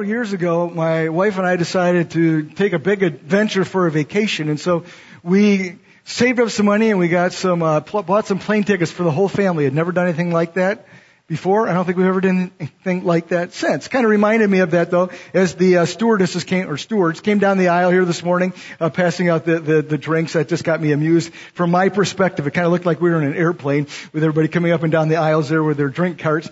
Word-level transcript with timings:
several 0.00 0.16
years 0.16 0.32
ago, 0.32 0.70
my 0.70 1.10
wife 1.10 1.36
and 1.36 1.46
I 1.46 1.56
decided 1.56 2.12
to 2.12 2.44
take 2.44 2.72
a 2.72 2.78
big 2.78 3.02
adventure 3.02 3.66
for 3.66 3.86
a 3.86 3.90
vacation, 3.90 4.48
and 4.48 4.58
so 4.58 4.84
we 5.22 5.76
saved 6.04 6.40
up 6.40 6.48
some 6.48 6.64
money 6.64 6.88
and 6.88 6.98
we 6.98 7.08
got 7.08 7.34
some, 7.34 7.62
uh, 7.62 7.80
pl- 7.80 8.04
bought 8.04 8.26
some 8.26 8.38
plane 8.38 8.64
tickets 8.64 8.90
for 8.90 9.02
the 9.02 9.10
whole 9.10 9.28
family. 9.28 9.64
Had 9.64 9.74
never 9.74 9.92
done 9.92 10.06
anything 10.06 10.32
like 10.32 10.54
that 10.54 10.86
before. 11.26 11.68
I 11.68 11.74
don't 11.74 11.84
think 11.84 11.98
we've 11.98 12.06
ever 12.06 12.22
done 12.22 12.50
anything 12.58 13.04
like 13.04 13.28
that 13.28 13.52
since. 13.52 13.88
Kind 13.88 14.06
of 14.06 14.10
reminded 14.10 14.48
me 14.48 14.60
of 14.60 14.70
that 14.70 14.90
though, 14.90 15.10
as 15.34 15.54
the 15.56 15.76
uh, 15.76 15.84
stewardesses 15.84 16.44
came 16.44 16.70
or 16.70 16.78
stewards 16.78 17.20
came 17.20 17.38
down 17.38 17.58
the 17.58 17.68
aisle 17.68 17.90
here 17.90 18.06
this 18.06 18.22
morning, 18.22 18.54
uh, 18.80 18.88
passing 18.88 19.28
out 19.28 19.44
the, 19.44 19.60
the 19.60 19.82
the 19.82 19.98
drinks. 19.98 20.32
That 20.32 20.48
just 20.48 20.64
got 20.64 20.80
me 20.80 20.92
amused. 20.92 21.30
From 21.52 21.70
my 21.70 21.90
perspective, 21.90 22.46
it 22.46 22.52
kind 22.52 22.64
of 22.64 22.72
looked 22.72 22.86
like 22.86 23.02
we 23.02 23.10
were 23.10 23.20
in 23.20 23.28
an 23.28 23.36
airplane 23.36 23.86
with 24.14 24.24
everybody 24.24 24.48
coming 24.48 24.72
up 24.72 24.82
and 24.82 24.90
down 24.90 25.10
the 25.10 25.16
aisles 25.16 25.50
there 25.50 25.62
with 25.62 25.76
their 25.76 25.90
drink 25.90 26.18
carts. 26.18 26.48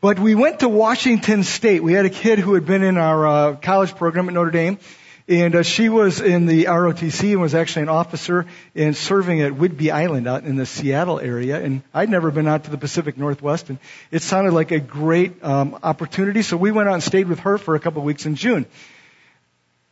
But 0.00 0.20
we 0.20 0.36
went 0.36 0.60
to 0.60 0.68
Washington 0.68 1.42
State. 1.42 1.82
We 1.82 1.92
had 1.92 2.06
a 2.06 2.10
kid 2.10 2.38
who 2.38 2.54
had 2.54 2.64
been 2.64 2.84
in 2.84 2.96
our 2.98 3.26
uh, 3.26 3.56
college 3.56 3.96
program 3.96 4.28
at 4.28 4.34
Notre 4.34 4.52
Dame. 4.52 4.78
And 5.26 5.56
uh, 5.56 5.62
she 5.64 5.88
was 5.88 6.20
in 6.20 6.46
the 6.46 6.66
ROTC 6.66 7.32
and 7.32 7.40
was 7.40 7.52
actually 7.52 7.82
an 7.82 7.88
officer 7.88 8.46
and 8.76 8.96
serving 8.96 9.42
at 9.42 9.52
Whidbey 9.52 9.90
Island 9.90 10.28
out 10.28 10.44
in 10.44 10.54
the 10.54 10.66
Seattle 10.66 11.18
area. 11.18 11.60
And 11.60 11.82
I'd 11.92 12.10
never 12.10 12.30
been 12.30 12.46
out 12.46 12.64
to 12.64 12.70
the 12.70 12.78
Pacific 12.78 13.18
Northwest, 13.18 13.70
and 13.70 13.78
it 14.12 14.22
sounded 14.22 14.54
like 14.54 14.70
a 14.70 14.78
great 14.78 15.42
um, 15.42 15.76
opportunity. 15.82 16.42
So 16.42 16.56
we 16.56 16.70
went 16.70 16.88
out 16.88 16.94
and 16.94 17.02
stayed 17.02 17.28
with 17.28 17.40
her 17.40 17.58
for 17.58 17.74
a 17.74 17.80
couple 17.80 18.00
of 18.00 18.06
weeks 18.06 18.24
in 18.24 18.36
June. 18.36 18.66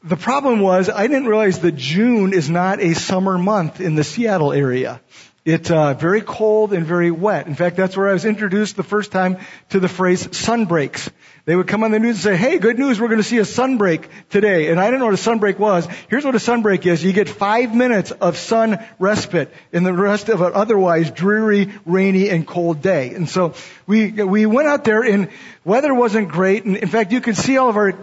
The 0.04 0.16
problem 0.16 0.60
was 0.60 0.88
I 0.88 1.09
didn't 1.09 1.27
realize 1.27 1.59
that 1.60 1.74
June 1.74 2.32
is 2.32 2.48
not 2.48 2.80
a 2.80 2.95
summer 2.95 3.37
month 3.37 3.80
in 3.80 3.96
the 3.96 4.04
Seattle 4.04 4.52
area. 4.52 5.01
It's 5.47 5.71
uh, 5.71 5.95
very 5.95 6.23
cold 6.23 6.73
and 6.73 6.85
very 6.85 7.13
wet. 7.13 7.47
In 7.47 7.55
fact, 7.55 7.77
that's 7.77 7.97
where 7.97 8.09
I 8.09 8.13
was 8.15 8.25
introduced 8.25 8.75
the 8.75 8.83
first 8.83 9.13
time 9.13 9.39
to 9.69 9.79
the 9.79 9.87
phrase 9.87 10.27
sunbreaks. 10.27 11.09
They 11.45 11.55
would 11.55 11.69
come 11.69 11.85
on 11.85 11.93
the 11.93 12.01
news 12.01 12.27
and 12.27 12.35
say, 12.35 12.37
hey, 12.37 12.59
good 12.59 12.80
news, 12.80 13.01
we're 13.01 13.07
going 13.07 13.21
to 13.21 13.23
see 13.23 13.38
a 13.38 13.43
sunbreak 13.43 14.09
today. 14.29 14.73
And 14.73 14.80
I 14.80 14.87
didn't 14.87 14.99
know 14.99 15.05
what 15.05 15.15
a 15.15 15.19
sunbreak 15.19 15.57
was. 15.57 15.87
Here's 16.11 16.25
what 16.25 16.35
a 16.35 16.38
sunbreak 16.38 16.85
is. 16.85 17.05
You 17.05 17.13
get 17.13 17.29
five 17.29 17.73
minutes 17.73 18.11
of 18.11 18.37
sun 18.37 18.85
respite 18.99 19.55
in 19.71 19.85
the 19.85 19.93
rest 19.93 20.29
of 20.30 20.41
an 20.41 20.51
otherwise 20.53 21.13
dreary, 21.13 21.73
rainy, 21.85 22.29
and 22.29 22.45
cold 22.45 22.83
day. 22.83 23.15
And 23.15 23.29
so 23.29 23.55
we, 23.87 24.10
we 24.10 24.47
went 24.47 24.66
out 24.66 24.83
there 24.83 25.05
and 25.05 25.29
weather 25.65 25.95
wasn't 25.95 26.27
great. 26.27 26.65
And 26.65 26.77
in 26.77 26.88
fact, 26.88 27.13
you 27.13 27.21
can 27.21 27.37
see 27.37 27.57
all 27.57 27.71
of 27.71 27.77
our 27.77 27.97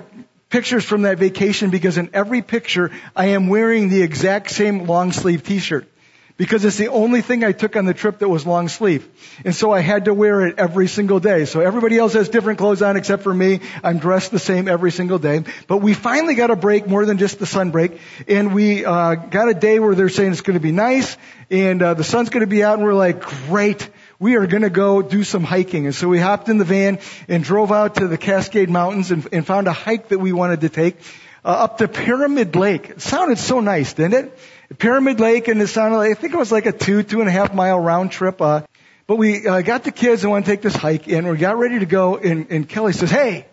pictures 0.47 0.85
from 0.85 1.01
that 1.01 1.17
vacation 1.17 1.71
because 1.71 1.97
in 1.97 2.09
every 2.13 2.41
picture 2.41 2.91
I 3.13 3.31
am 3.31 3.49
wearing 3.49 3.89
the 3.89 4.01
exact 4.01 4.49
same 4.51 4.85
long 4.85 5.11
sleeve 5.11 5.43
t-shirt 5.43 5.89
because 6.35 6.65
it's 6.65 6.77
the 6.77 6.87
only 6.87 7.21
thing 7.21 7.43
I 7.43 7.51
took 7.51 7.75
on 7.75 7.85
the 7.85 7.93
trip 7.93 8.19
that 8.19 8.27
was 8.27 8.45
long 8.45 8.67
sleeve. 8.67 9.07
And 9.45 9.55
so 9.55 9.71
I 9.71 9.81
had 9.81 10.05
to 10.05 10.13
wear 10.13 10.47
it 10.47 10.57
every 10.57 10.87
single 10.87 11.19
day. 11.19 11.45
So 11.45 11.59
everybody 11.59 11.97
else 11.97 12.13
has 12.13 12.27
different 12.29 12.57
clothes 12.57 12.81
on 12.81 12.97
except 12.97 13.21
for 13.21 13.33
me. 13.33 13.59
I'm 13.83 13.99
dressed 13.99 14.31
the 14.31 14.39
same 14.39 14.67
every 14.67 14.91
single 14.91 15.19
day. 15.19 15.43
But 15.67 15.77
we 15.77 15.93
finally 15.93 16.33
got 16.33 16.49
a 16.49 16.55
break 16.55 16.87
more 16.87 17.05
than 17.05 17.19
just 17.19 17.37
the 17.37 17.45
sun 17.45 17.69
break. 17.69 17.99
And 18.27 18.53
we 18.53 18.83
uh, 18.83 19.15
got 19.15 19.47
a 19.47 19.53
day 19.53 19.79
where 19.79 19.93
they're 19.93 20.09
saying 20.09 20.31
it's 20.31 20.41
going 20.41 20.57
to 20.57 20.63
be 20.63 20.71
nice 20.71 21.17
and 21.51 21.81
uh, 21.81 21.93
the 21.93 22.03
sun's 22.03 22.29
going 22.29 22.41
to 22.41 22.47
be 22.47 22.63
out 22.63 22.75
and 22.75 22.83
we're 22.83 22.95
like, 22.95 23.21
great. 23.47 23.87
We 24.17 24.37
are 24.37 24.47
going 24.47 24.63
to 24.63 24.71
go 24.71 25.01
do 25.03 25.23
some 25.23 25.43
hiking. 25.43 25.85
And 25.85 25.93
so 25.93 26.07
we 26.07 26.17
hopped 26.17 26.49
in 26.49 26.57
the 26.57 26.65
van 26.65 26.99
and 27.27 27.43
drove 27.43 27.71
out 27.71 27.95
to 27.95 28.07
the 28.07 28.17
Cascade 28.17 28.69
Mountains 28.69 29.11
and, 29.11 29.27
and 29.31 29.45
found 29.45 29.67
a 29.67 29.73
hike 29.73 30.07
that 30.07 30.19
we 30.19 30.31
wanted 30.31 30.61
to 30.61 30.69
take 30.69 30.97
uh, 31.45 31.49
up 31.49 31.77
to 31.79 31.87
Pyramid 31.87 32.55
Lake. 32.55 32.89
It 32.89 33.01
sounded 33.01 33.37
so 33.37 33.59
nice, 33.59 33.93
didn't 33.93 34.13
it? 34.13 34.39
Pyramid 34.77 35.19
Lake 35.19 35.47
and 35.47 35.61
it 35.61 35.67
sounded 35.67 35.97
like, 35.97 36.11
I 36.11 36.13
think 36.13 36.33
it 36.33 36.37
was 36.37 36.51
like 36.51 36.65
a 36.65 36.71
two, 36.71 37.03
two 37.03 37.19
and 37.19 37.29
a 37.29 37.31
half 37.31 37.53
mile 37.53 37.79
round 37.79 38.11
trip. 38.11 38.41
Uh, 38.41 38.61
but 39.05 39.17
we 39.17 39.47
uh, 39.47 39.61
got 39.61 39.83
the 39.83 39.91
kids 39.91 40.23
and 40.23 40.31
want 40.31 40.45
to 40.45 40.51
take 40.51 40.61
this 40.61 40.75
hike 40.75 41.07
and 41.07 41.29
we 41.29 41.37
got 41.37 41.57
ready 41.57 41.79
to 41.79 41.85
go 41.85 42.17
and, 42.17 42.47
and 42.49 42.67
Kelly 42.67 42.93
says, 42.93 43.11
hey, 43.11 43.45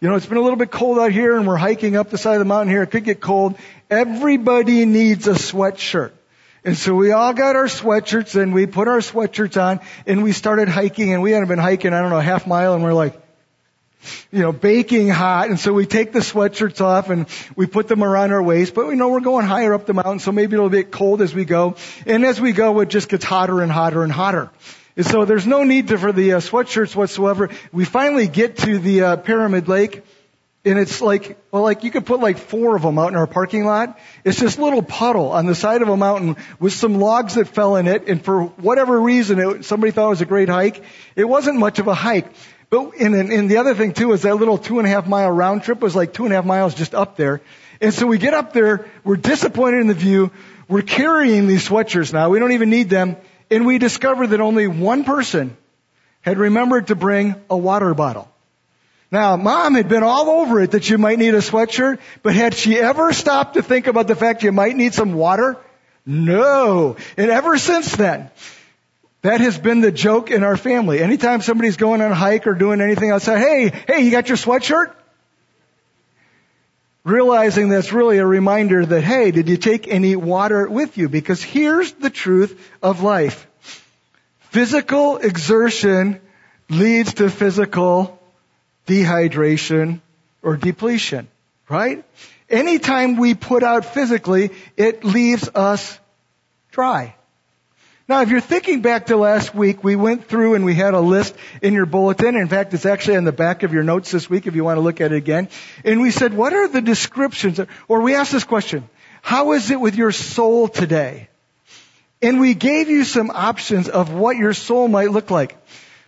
you 0.00 0.08
know, 0.08 0.14
it's 0.14 0.26
been 0.26 0.38
a 0.38 0.42
little 0.42 0.58
bit 0.58 0.70
cold 0.70 0.98
out 0.98 1.10
here 1.10 1.36
and 1.36 1.46
we're 1.46 1.56
hiking 1.56 1.96
up 1.96 2.10
the 2.10 2.18
side 2.18 2.34
of 2.34 2.38
the 2.40 2.44
mountain 2.44 2.68
here. 2.68 2.82
It 2.82 2.90
could 2.90 3.04
get 3.04 3.20
cold. 3.20 3.58
Everybody 3.90 4.84
needs 4.84 5.26
a 5.26 5.32
sweatshirt. 5.32 6.12
And 6.64 6.76
so 6.76 6.94
we 6.94 7.12
all 7.12 7.32
got 7.32 7.56
our 7.56 7.66
sweatshirts 7.66 8.40
and 8.40 8.52
we 8.52 8.66
put 8.66 8.88
our 8.88 8.98
sweatshirts 8.98 9.60
on 9.60 9.80
and 10.06 10.22
we 10.22 10.32
started 10.32 10.68
hiking 10.68 11.14
and 11.14 11.22
we 11.22 11.32
hadn't 11.32 11.48
been 11.48 11.58
hiking, 11.58 11.94
I 11.94 12.00
don't 12.00 12.10
know, 12.10 12.18
a 12.18 12.22
half 12.22 12.46
mile 12.46 12.74
and 12.74 12.84
we're 12.84 12.92
like, 12.92 13.20
you 14.30 14.40
know, 14.40 14.52
baking 14.52 15.08
hot. 15.08 15.48
And 15.48 15.58
so 15.58 15.72
we 15.72 15.86
take 15.86 16.12
the 16.12 16.20
sweatshirts 16.20 16.80
off 16.80 17.10
and 17.10 17.26
we 17.56 17.66
put 17.66 17.88
them 17.88 18.02
around 18.02 18.32
our 18.32 18.42
waist. 18.42 18.74
But 18.74 18.86
we 18.86 18.94
know 18.94 19.08
we're 19.08 19.20
going 19.20 19.46
higher 19.46 19.74
up 19.74 19.86
the 19.86 19.94
mountain, 19.94 20.18
so 20.18 20.32
maybe 20.32 20.54
it'll 20.54 20.68
get 20.68 20.90
cold 20.90 21.22
as 21.22 21.34
we 21.34 21.44
go. 21.44 21.76
And 22.06 22.24
as 22.24 22.40
we 22.40 22.52
go, 22.52 22.80
it 22.80 22.88
just 22.88 23.08
gets 23.08 23.24
hotter 23.24 23.62
and 23.62 23.70
hotter 23.70 24.02
and 24.02 24.12
hotter. 24.12 24.50
And 24.96 25.06
so 25.06 25.24
there's 25.24 25.46
no 25.46 25.62
need 25.62 25.88
to, 25.88 25.98
for 25.98 26.12
the 26.12 26.34
uh, 26.34 26.40
sweatshirts 26.40 26.96
whatsoever. 26.96 27.50
We 27.72 27.84
finally 27.84 28.26
get 28.26 28.58
to 28.58 28.78
the 28.78 29.02
uh, 29.02 29.16
Pyramid 29.16 29.68
Lake. 29.68 30.02
And 30.64 30.76
it's 30.76 31.00
like, 31.00 31.38
well, 31.52 31.62
like 31.62 31.84
you 31.84 31.90
could 31.92 32.04
put 32.04 32.18
like 32.18 32.36
four 32.36 32.74
of 32.74 32.82
them 32.82 32.98
out 32.98 33.08
in 33.08 33.16
our 33.16 33.28
parking 33.28 33.64
lot. 33.64 33.96
It's 34.24 34.40
this 34.40 34.58
little 34.58 34.82
puddle 34.82 35.30
on 35.30 35.46
the 35.46 35.54
side 35.54 35.82
of 35.82 35.88
a 35.88 35.96
mountain 35.96 36.36
with 36.58 36.72
some 36.72 36.98
logs 36.98 37.36
that 37.36 37.46
fell 37.46 37.76
in 37.76 37.86
it. 37.86 38.08
And 38.08 38.22
for 38.22 38.42
whatever 38.42 39.00
reason, 39.00 39.38
it, 39.38 39.64
somebody 39.64 39.92
thought 39.92 40.06
it 40.06 40.10
was 40.10 40.20
a 40.20 40.26
great 40.26 40.48
hike. 40.48 40.82
It 41.14 41.24
wasn't 41.24 41.58
much 41.58 41.78
of 41.78 41.86
a 41.86 41.94
hike. 41.94 42.26
But 42.70 42.94
and, 43.00 43.14
and 43.14 43.50
the 43.50 43.56
other 43.58 43.74
thing 43.74 43.94
too 43.94 44.12
is 44.12 44.22
that 44.22 44.34
little 44.34 44.58
two 44.58 44.78
and 44.78 44.86
a 44.86 44.90
half 44.90 45.06
mile 45.06 45.30
round 45.30 45.62
trip 45.62 45.80
was 45.80 45.96
like 45.96 46.12
two 46.12 46.24
and 46.24 46.32
a 46.32 46.36
half 46.36 46.44
miles 46.44 46.74
just 46.74 46.94
up 46.94 47.16
there. 47.16 47.40
And 47.80 47.94
so 47.94 48.06
we 48.06 48.18
get 48.18 48.34
up 48.34 48.52
there, 48.52 48.86
we're 49.04 49.16
disappointed 49.16 49.80
in 49.80 49.86
the 49.86 49.94
view, 49.94 50.30
we're 50.68 50.82
carrying 50.82 51.46
these 51.46 51.66
sweatshirts 51.66 52.12
now, 52.12 52.28
we 52.28 52.38
don't 52.40 52.52
even 52.52 52.70
need 52.70 52.90
them, 52.90 53.16
and 53.50 53.66
we 53.66 53.78
discover 53.78 54.26
that 54.26 54.40
only 54.40 54.66
one 54.66 55.04
person 55.04 55.56
had 56.22 56.38
remembered 56.38 56.88
to 56.88 56.96
bring 56.96 57.36
a 57.48 57.56
water 57.56 57.94
bottle. 57.94 58.28
Now, 59.10 59.36
mom 59.36 59.74
had 59.74 59.88
been 59.88 60.02
all 60.02 60.28
over 60.28 60.60
it 60.60 60.72
that 60.72 60.90
you 60.90 60.98
might 60.98 61.18
need 61.18 61.34
a 61.34 61.38
sweatshirt, 61.38 61.98
but 62.22 62.34
had 62.34 62.52
she 62.52 62.78
ever 62.78 63.12
stopped 63.12 63.54
to 63.54 63.62
think 63.62 63.86
about 63.86 64.06
the 64.06 64.16
fact 64.16 64.42
you 64.42 64.52
might 64.52 64.76
need 64.76 64.92
some 64.92 65.14
water? 65.14 65.56
No. 66.04 66.96
And 67.16 67.30
ever 67.30 67.56
since 67.56 67.96
then, 67.96 68.30
that 69.22 69.40
has 69.40 69.58
been 69.58 69.80
the 69.80 69.90
joke 69.90 70.30
in 70.30 70.44
our 70.44 70.56
family. 70.56 71.00
Anytime 71.00 71.42
somebody's 71.42 71.76
going 71.76 72.00
on 72.00 72.12
a 72.12 72.14
hike 72.14 72.46
or 72.46 72.54
doing 72.54 72.80
anything 72.80 73.10
outside, 73.10 73.38
hey, 73.38 73.72
hey, 73.86 74.00
you 74.00 74.10
got 74.10 74.28
your 74.28 74.36
sweatshirt? 74.36 74.94
Realizing 77.04 77.68
that's 77.68 77.92
really 77.92 78.18
a 78.18 78.26
reminder 78.26 78.84
that, 78.84 79.02
hey, 79.02 79.30
did 79.30 79.48
you 79.48 79.56
take 79.56 79.88
any 79.88 80.14
water 80.14 80.68
with 80.68 80.98
you? 80.98 81.08
Because 81.08 81.42
here's 81.42 81.92
the 81.92 82.10
truth 82.10 82.70
of 82.82 83.02
life. 83.02 83.46
Physical 84.50 85.16
exertion 85.16 86.20
leads 86.68 87.14
to 87.14 87.30
physical 87.30 88.20
dehydration 88.86 90.00
or 90.42 90.56
depletion, 90.56 91.28
right? 91.68 92.04
Anytime 92.48 93.16
we 93.16 93.34
put 93.34 93.62
out 93.62 93.84
physically, 93.84 94.50
it 94.76 95.04
leaves 95.04 95.48
us 95.54 95.98
dry. 96.70 97.14
Now, 98.08 98.22
if 98.22 98.30
you're 98.30 98.40
thinking 98.40 98.80
back 98.80 99.06
to 99.06 99.18
last 99.18 99.54
week, 99.54 99.84
we 99.84 99.94
went 99.94 100.24
through 100.24 100.54
and 100.54 100.64
we 100.64 100.74
had 100.74 100.94
a 100.94 101.00
list 101.00 101.34
in 101.60 101.74
your 101.74 101.84
bulletin. 101.84 102.36
In 102.36 102.48
fact, 102.48 102.72
it's 102.72 102.86
actually 102.86 103.18
on 103.18 103.24
the 103.24 103.32
back 103.32 103.64
of 103.64 103.74
your 103.74 103.82
notes 103.82 104.10
this 104.10 104.30
week 104.30 104.46
if 104.46 104.56
you 104.56 104.64
want 104.64 104.78
to 104.78 104.80
look 104.80 105.02
at 105.02 105.12
it 105.12 105.16
again. 105.16 105.50
And 105.84 106.00
we 106.00 106.10
said, 106.10 106.32
what 106.32 106.54
are 106.54 106.68
the 106.68 106.80
descriptions? 106.80 107.60
Or 107.86 108.00
we 108.00 108.14
asked 108.14 108.32
this 108.32 108.44
question, 108.44 108.88
how 109.20 109.52
is 109.52 109.70
it 109.70 109.78
with 109.78 109.94
your 109.94 110.10
soul 110.10 110.68
today? 110.68 111.28
And 112.22 112.40
we 112.40 112.54
gave 112.54 112.88
you 112.88 113.04
some 113.04 113.30
options 113.30 113.90
of 113.90 114.10
what 114.10 114.38
your 114.38 114.54
soul 114.54 114.88
might 114.88 115.10
look 115.10 115.30
like. 115.30 115.58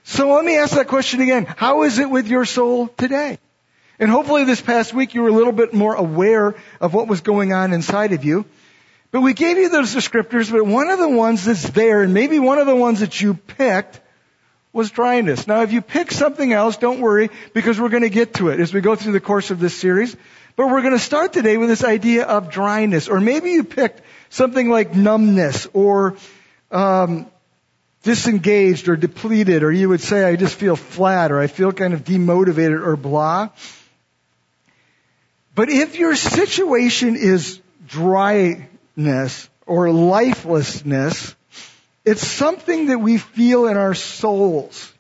So 0.05 0.33
let 0.33 0.43
me 0.43 0.57
ask 0.57 0.77
that 0.77 0.89
question 0.89 1.21
again. 1.21 1.45
How 1.45 1.83
is 1.83 1.99
it 1.99 2.09
with 2.09 2.29
your 2.29 2.47
soul 2.47 2.89
today? 2.89 3.39
And 3.99 4.11
hopefully 4.11 4.45
this 4.45 4.63
past 4.63 4.95
week 4.95 5.13
you 5.13 5.21
were 5.21 5.29
a 5.29 5.33
little 5.33 5.53
bit 5.53 5.75
more 5.75 5.95
aware 5.95 6.55
of 6.81 6.95
what 6.95 7.09
was 7.09 7.21
going 7.21 7.53
on 7.53 7.75
inside 7.75 8.15
of 8.15 8.25
you. 8.25 8.47
But 9.11 9.23
we 9.23 9.35
gave 9.35 9.59
you 9.59 9.69
those 9.69 9.95
descriptors, 9.95 10.51
but 10.53 10.65
one 10.65 10.89
of 10.89 10.99
the 10.99 11.09
ones 11.09 11.45
that's 11.45 11.69
there, 11.71 12.03
and 12.03 12.15
maybe 12.15 12.39
one 12.39 12.59
of 12.59 12.67
the 12.67 12.77
ones 12.77 13.01
that 13.01 13.21
you 13.21 13.35
picked, 13.35 14.01
was 14.73 14.91
dryness. 14.91 15.49
Now, 15.49 15.63
if 15.63 15.73
you 15.73 15.83
pick 15.83 16.13
something 16.13 16.53
else, 16.53 16.77
don't 16.77 17.01
worry, 17.01 17.31
because 17.53 17.81
we're 17.81 17.89
going 17.89 18.05
to 18.05 18.11
get 18.11 18.35
to 18.35 18.51
it 18.51 18.61
as 18.61 18.73
we 18.73 18.81
go 18.81 18.95
through 18.95 19.13
the 19.13 19.21
course 19.21 19.51
of 19.51 19.59
this 19.59 19.77
series. 19.77 20.17
But 20.55 20.69
we're 20.69 20.83
going 20.83 20.93
to 20.93 21.01
start 21.01 21.33
today 21.33 21.57
with 21.57 21.69
this 21.69 21.83
idea 21.83 22.25
of 22.25 22.51
dryness, 22.51 23.09
or 23.09 23.21
maybe 23.21 23.51
you 23.51 23.65
picked 23.65 24.03
something 24.29 24.71
like 24.71 24.95
numbness, 24.95 25.67
or 25.73 26.17
um, 26.71 27.27
disengaged, 28.05 28.89
or 28.89 28.95
depleted, 28.95 29.65
or 29.65 29.73
you 29.73 29.89
would 29.89 30.01
say, 30.01 30.23
I 30.23 30.37
just 30.37 30.55
feel 30.55 30.77
flat, 30.77 31.33
or 31.33 31.41
I 31.41 31.49
feel 31.49 31.73
kind 31.73 31.95
of 31.95 32.05
demotivated, 32.05 32.87
or 32.87 32.97
blah. 32.97 33.49
But 35.57 35.69
if 35.69 35.99
your 35.99 36.15
situation 36.15 37.17
is 37.17 37.61
dry 37.89 38.69
or 39.67 39.91
lifelessness, 39.91 41.35
it's 42.05 42.27
something 42.27 42.87
that 42.87 42.99
we 42.99 43.19
feel 43.19 43.67
in 43.67 43.77
our 43.77 43.95
souls. 43.95 44.93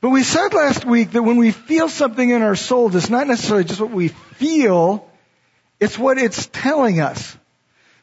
But 0.00 0.10
we 0.10 0.22
said 0.22 0.54
last 0.54 0.84
week 0.84 1.12
that 1.12 1.22
when 1.22 1.38
we 1.38 1.50
feel 1.50 1.88
something 1.88 2.30
in 2.30 2.42
our 2.42 2.54
souls, 2.54 2.94
it's 2.94 3.10
not 3.10 3.26
necessarily 3.26 3.64
just 3.64 3.80
what 3.80 3.90
we 3.90 4.08
feel, 4.08 5.08
it's 5.80 5.98
what 5.98 6.18
it's 6.18 6.46
telling 6.52 7.00
us. 7.00 7.36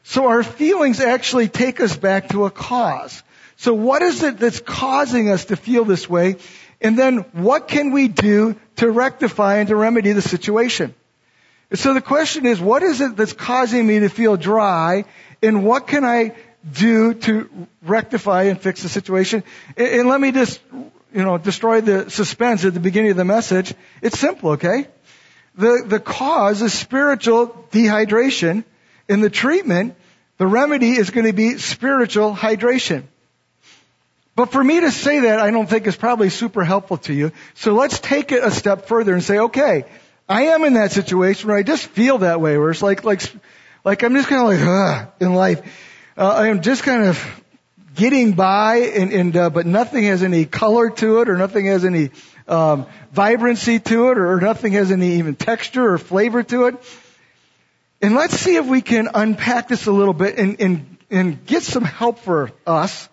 So 0.02 0.28
our 0.28 0.42
feelings 0.42 1.00
actually 1.00 1.48
take 1.48 1.80
us 1.80 1.96
back 1.96 2.28
to 2.28 2.44
a 2.44 2.50
cause. 2.50 3.22
So 3.56 3.74
what 3.74 4.02
is 4.02 4.22
it 4.22 4.38
that's 4.38 4.60
causing 4.60 5.30
us 5.30 5.46
to 5.46 5.56
feel 5.56 5.84
this 5.84 6.08
way? 6.08 6.36
And 6.80 6.98
then 6.98 7.18
what 7.32 7.68
can 7.68 7.92
we 7.92 8.08
do 8.08 8.56
to 8.76 8.90
rectify 8.90 9.56
and 9.56 9.68
to 9.68 9.76
remedy 9.76 10.12
the 10.12 10.22
situation? 10.22 10.94
So 11.72 11.94
the 11.94 12.00
question 12.00 12.46
is, 12.46 12.60
what 12.60 12.82
is 12.82 13.00
it 13.00 13.16
that's 13.16 13.32
causing 13.32 13.86
me 13.86 14.00
to 14.00 14.08
feel 14.08 14.36
dry 14.36 15.04
and 15.42 15.64
what 15.64 15.88
can 15.88 16.04
I 16.04 16.34
do 16.70 17.14
to 17.14 17.66
rectify 17.82 18.44
and 18.44 18.60
fix 18.60 18.82
the 18.82 18.88
situation? 18.88 19.42
And 19.76 20.08
let 20.08 20.20
me 20.20 20.30
just, 20.30 20.60
you 21.12 21.22
know, 21.22 21.38
destroy 21.38 21.80
the 21.80 22.08
suspense 22.08 22.64
at 22.64 22.74
the 22.74 22.80
beginning 22.80 23.10
of 23.10 23.16
the 23.16 23.24
message. 23.24 23.74
It's 24.00 24.18
simple, 24.18 24.50
okay? 24.50 24.86
The, 25.56 25.84
the 25.86 26.00
cause 26.00 26.62
is 26.62 26.72
spiritual 26.72 27.48
dehydration 27.70 28.64
and 29.08 29.22
the 29.22 29.30
treatment, 29.30 29.96
the 30.38 30.46
remedy 30.46 30.92
is 30.92 31.10
going 31.10 31.26
to 31.26 31.32
be 31.32 31.58
spiritual 31.58 32.34
hydration. 32.34 33.04
But 34.36 34.52
for 34.52 34.62
me 34.62 34.80
to 34.80 34.90
say 34.90 35.20
that, 35.20 35.40
I 35.40 35.50
don't 35.50 35.68
think 35.68 35.86
is 35.86 35.96
probably 35.96 36.28
super 36.28 36.62
helpful 36.62 36.98
to 36.98 37.14
you. 37.14 37.32
So 37.54 37.72
let's 37.72 37.98
take 37.98 38.32
it 38.32 38.44
a 38.44 38.50
step 38.50 38.86
further 38.86 39.14
and 39.14 39.22
say, 39.22 39.38
okay, 39.38 39.86
I 40.28 40.46
am 40.46 40.64
in 40.64 40.74
that 40.74 40.90
situation 40.90 41.48
where 41.48 41.56
I 41.56 41.62
just 41.62 41.86
feel 41.86 42.18
that 42.18 42.40
way, 42.40 42.58
where 42.58 42.70
it's 42.70 42.82
like, 42.82 43.04
like, 43.04 43.22
like 43.84 44.02
I'm 44.02 44.14
just 44.14 44.28
kind 44.28 44.42
of 44.42 44.48
like, 44.48 44.68
Ugh, 44.68 45.12
in 45.20 45.34
life. 45.34 45.62
Uh, 46.16 46.28
I 46.28 46.48
am 46.48 46.62
just 46.62 46.82
kind 46.82 47.04
of 47.04 47.42
getting 47.94 48.32
by 48.32 48.76
and, 48.76 49.12
and 49.12 49.36
uh, 49.36 49.50
but 49.50 49.66
nothing 49.66 50.04
has 50.04 50.22
any 50.22 50.44
color 50.44 50.90
to 50.90 51.20
it 51.20 51.28
or 51.28 51.36
nothing 51.36 51.66
has 51.66 51.84
any, 51.84 52.10
um, 52.48 52.86
vibrancy 53.12 53.78
to 53.78 54.10
it 54.10 54.18
or, 54.18 54.32
or 54.32 54.40
nothing 54.40 54.72
has 54.72 54.90
any 54.90 55.18
even 55.18 55.36
texture 55.36 55.92
or 55.92 55.98
flavor 55.98 56.42
to 56.42 56.66
it. 56.66 56.74
And 58.02 58.14
let's 58.14 58.34
see 58.34 58.56
if 58.56 58.66
we 58.66 58.82
can 58.82 59.08
unpack 59.14 59.68
this 59.68 59.86
a 59.86 59.92
little 59.92 60.14
bit 60.14 60.38
and, 60.38 60.60
and, 60.60 60.96
and 61.10 61.46
get 61.46 61.62
some 61.62 61.84
help 61.84 62.18
for 62.18 62.50
us 62.66 63.08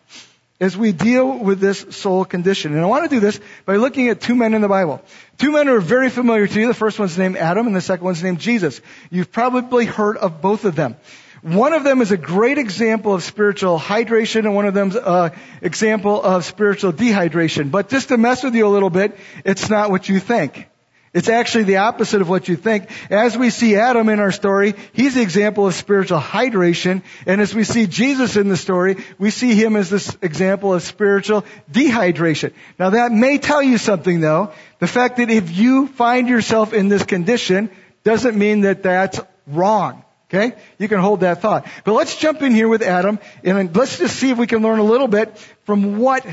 as 0.63 0.77
we 0.77 0.93
deal 0.93 1.37
with 1.37 1.59
this 1.59 1.85
soul 1.89 2.23
condition. 2.23 2.73
And 2.73 2.81
I 2.81 2.85
want 2.85 3.03
to 3.03 3.13
do 3.13 3.19
this 3.19 3.39
by 3.65 3.75
looking 3.75 4.07
at 4.07 4.21
two 4.21 4.33
men 4.33 4.53
in 4.53 4.61
the 4.61 4.69
Bible. 4.69 5.01
Two 5.37 5.51
men 5.51 5.67
are 5.67 5.79
very 5.79 6.09
familiar 6.09 6.47
to 6.47 6.59
you. 6.59 6.67
The 6.67 6.73
first 6.73 6.99
one's 6.99 7.17
named 7.17 7.35
Adam 7.35 7.67
and 7.67 7.75
the 7.75 7.81
second 7.81 8.05
one's 8.05 8.23
named 8.23 8.39
Jesus. 8.39 8.79
You've 9.11 9.31
probably 9.31 9.85
heard 9.85 10.15
of 10.15 10.41
both 10.41 10.63
of 10.63 10.75
them. 10.75 10.95
One 11.41 11.73
of 11.73 11.83
them 11.83 12.01
is 12.01 12.11
a 12.11 12.17
great 12.17 12.57
example 12.57 13.13
of 13.13 13.23
spiritual 13.23 13.77
hydration 13.77 14.45
and 14.45 14.55
one 14.55 14.65
of 14.65 14.73
them's 14.73 14.95
an 14.95 15.33
example 15.61 16.23
of 16.23 16.45
spiritual 16.45 16.93
dehydration. 16.93 17.69
But 17.69 17.89
just 17.89 18.07
to 18.07 18.17
mess 18.17 18.43
with 18.43 18.55
you 18.55 18.65
a 18.65 18.69
little 18.69 18.89
bit, 18.89 19.17
it's 19.43 19.69
not 19.69 19.91
what 19.91 20.07
you 20.07 20.21
think. 20.21 20.69
It's 21.13 21.29
actually 21.29 21.65
the 21.65 21.77
opposite 21.77 22.21
of 22.21 22.29
what 22.29 22.47
you 22.47 22.55
think. 22.55 22.89
As 23.11 23.37
we 23.37 23.51
see 23.51 23.75
Adam 23.75 24.09
in 24.09 24.19
our 24.19 24.31
story, 24.31 24.73
he's 24.93 25.13
the 25.13 25.21
example 25.21 25.67
of 25.67 25.75
spiritual 25.75 26.19
hydration. 26.19 27.03
And 27.27 27.39
as 27.39 27.53
we 27.53 27.63
see 27.63 27.85
Jesus 27.85 28.35
in 28.35 28.49
the 28.49 28.57
story, 28.57 28.97
we 29.19 29.29
see 29.29 29.53
him 29.53 29.75
as 29.75 29.91
this 29.91 30.17
example 30.23 30.73
of 30.73 30.81
spiritual 30.81 31.45
dehydration. 31.71 32.51
Now 32.79 32.91
that 32.91 33.11
may 33.11 33.37
tell 33.37 33.61
you 33.61 33.77
something 33.77 34.21
though. 34.21 34.53
The 34.79 34.87
fact 34.87 35.17
that 35.17 35.29
if 35.29 35.55
you 35.55 35.87
find 35.87 36.27
yourself 36.27 36.73
in 36.73 36.89
this 36.89 37.03
condition 37.03 37.69
doesn't 38.03 38.37
mean 38.37 38.61
that 38.61 38.81
that's 38.81 39.19
wrong. 39.45 40.03
Okay? 40.33 40.55
You 40.79 40.87
can 40.87 40.99
hold 40.99 41.19
that 41.19 41.41
thought. 41.41 41.67
But 41.83 41.93
let's 41.93 42.17
jump 42.17 42.41
in 42.41 42.53
here 42.53 42.67
with 42.67 42.81
Adam 42.81 43.19
and 43.43 43.75
let's 43.75 43.99
just 43.99 44.15
see 44.15 44.31
if 44.31 44.39
we 44.39 44.47
can 44.47 44.63
learn 44.63 44.79
a 44.79 44.83
little 44.83 45.07
bit 45.07 45.37
from 45.65 45.99
what 45.99 46.25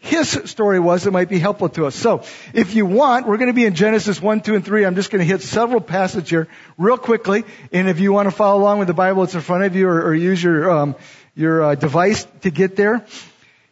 his 0.00 0.30
story 0.46 0.80
was 0.80 1.04
that 1.04 1.10
might 1.10 1.28
be 1.28 1.38
helpful 1.38 1.68
to 1.68 1.84
us. 1.84 1.94
So, 1.94 2.22
if 2.54 2.74
you 2.74 2.86
want, 2.86 3.26
we're 3.26 3.36
going 3.36 3.50
to 3.50 3.54
be 3.54 3.66
in 3.66 3.74
Genesis 3.74 4.20
1, 4.20 4.40
2, 4.40 4.54
and 4.54 4.64
3. 4.64 4.86
I'm 4.86 4.94
just 4.94 5.10
going 5.10 5.20
to 5.20 5.26
hit 5.26 5.42
several 5.42 5.82
passages 5.82 6.30
here 6.30 6.48
real 6.78 6.96
quickly. 6.96 7.44
And 7.70 7.86
if 7.86 8.00
you 8.00 8.10
want 8.10 8.26
to 8.26 8.30
follow 8.30 8.62
along 8.62 8.78
with 8.78 8.88
the 8.88 8.94
Bible, 8.94 9.24
it's 9.24 9.34
in 9.34 9.42
front 9.42 9.64
of 9.64 9.76
you 9.76 9.86
or, 9.88 10.06
or 10.06 10.14
use 10.14 10.42
your, 10.42 10.70
um, 10.70 10.96
your 11.36 11.62
uh, 11.62 11.74
device 11.74 12.26
to 12.40 12.50
get 12.50 12.76
there. 12.76 13.04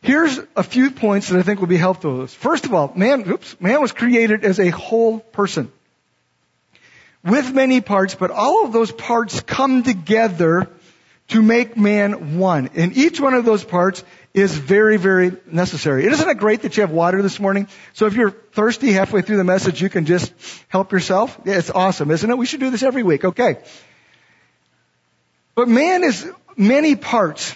Here's 0.03 0.39
a 0.55 0.63
few 0.63 0.91
points 0.91 1.31
that 1.31 1.39
I 1.39 1.43
think 1.43 1.61
will 1.61 1.67
be 1.67 1.79
helpful 1.79 2.19
to 2.19 2.23
us. 2.25 2.35
First 2.35 2.67
of 2.67 2.75
all, 2.75 2.93
man, 2.95 3.27
oops, 3.27 3.59
man 3.59 3.81
was 3.81 3.93
created 3.93 4.45
as 4.45 4.61
a 4.61 4.69
whole 4.69 5.21
person. 5.21 5.73
With 7.25 7.53
many 7.53 7.81
parts, 7.81 8.15
but 8.15 8.31
all 8.31 8.67
of 8.67 8.73
those 8.73 8.93
parts 8.93 9.41
come 9.41 9.83
together 9.83 10.69
to 11.29 11.43
make 11.43 11.77
man 11.77 12.39
one. 12.39 12.71
And 12.75 12.97
each 12.97 13.21
one 13.21 13.35
of 13.35 13.45
those 13.45 13.65
parts 13.65 14.05
is 14.41 14.57
very, 14.57 14.97
very 14.97 15.37
necessary. 15.47 16.07
Isn't 16.07 16.29
it 16.29 16.39
great 16.39 16.63
that 16.63 16.77
you 16.77 16.83
have 16.83 16.91
water 16.91 17.23
this 17.23 17.41
morning? 17.41 17.69
So 17.93 18.07
if 18.07 18.15
you're 18.15 18.31
thirsty 18.31 18.93
halfway 18.93 19.23
through 19.23 19.39
the 19.39 19.45
message, 19.45 19.81
you 19.81 19.89
can 19.89 20.07
just 20.07 20.33
help 20.69 20.93
yourself. 20.93 21.39
Yeah, 21.45 21.59
it's 21.59 21.71
awesome, 21.71 22.11
isn't 22.11 22.31
it? 22.31 22.37
We 22.37 22.47
should 22.47 22.61
do 22.61 22.71
this 22.71 22.83
every 22.83 23.03
week. 23.03 23.25
Okay. 23.25 23.59
But 25.55 25.69
man 25.69 26.05
is 26.05 26.31
many 26.57 26.95
parts. 26.97 27.55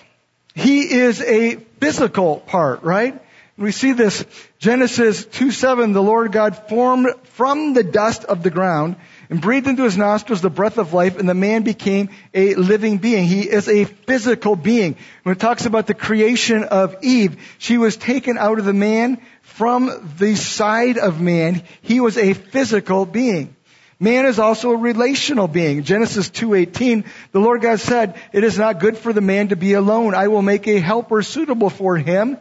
He 0.55 0.93
is 0.93 1.20
a 1.20 1.56
physical 1.81 2.40
part, 2.40 2.82
right? 2.82 3.20
We 3.58 3.70
see 3.70 3.93
this 3.93 4.25
Genesis 4.58 5.25
2 5.25 5.50
7, 5.50 5.93
the 5.93 6.02
Lord 6.02 6.32
God 6.32 6.56
formed 6.69 7.08
from 7.25 7.75
the 7.75 7.84
dust 7.84 8.25
of 8.25 8.43
the 8.43 8.50
ground 8.50 8.96
and 9.32 9.40
breathed 9.40 9.67
into 9.67 9.84
his 9.84 9.96
nostrils 9.96 10.43
the 10.43 10.50
breath 10.50 10.76
of 10.76 10.93
life, 10.93 11.17
and 11.17 11.26
the 11.26 11.32
man 11.32 11.62
became 11.62 12.11
a 12.34 12.55
living 12.55 12.99
being. 12.99 13.25
He 13.25 13.49
is 13.49 13.67
a 13.67 13.87
physical 13.87 14.56
being. 14.56 14.94
When 15.23 15.34
it 15.34 15.40
talks 15.40 15.64
about 15.64 15.87
the 15.87 15.94
creation 15.94 16.64
of 16.64 16.96
Eve, 17.00 17.38
she 17.56 17.79
was 17.79 17.96
taken 17.96 18.37
out 18.37 18.58
of 18.58 18.67
the 18.67 18.75
man 18.75 19.23
from 19.40 20.12
the 20.19 20.34
side 20.34 20.99
of 20.99 21.19
man. 21.19 21.62
He 21.81 21.99
was 21.99 22.19
a 22.19 22.34
physical 22.34 23.06
being. 23.06 23.56
Man 23.99 24.26
is 24.26 24.38
also 24.38 24.73
a 24.73 24.76
relational 24.76 25.49
being. 25.49 25.82
Genesis 25.82 26.29
2:18, 26.29 27.05
the 27.32 27.40
Lord 27.40 27.62
God 27.62 27.81
said, 27.81 28.17
"It 28.34 28.44
is 28.44 28.58
not 28.58 28.81
good 28.81 28.99
for 28.99 29.14
the 29.14 29.23
man 29.23 29.49
to 29.49 29.56
be 29.56 29.73
alone. 29.73 30.14
I 30.14 30.29
will 30.29 30.43
make 30.43 30.69
a 30.69 30.79
helper 30.79 31.23
suitable 31.23 31.70
for 31.70 31.96
him." 31.96 32.37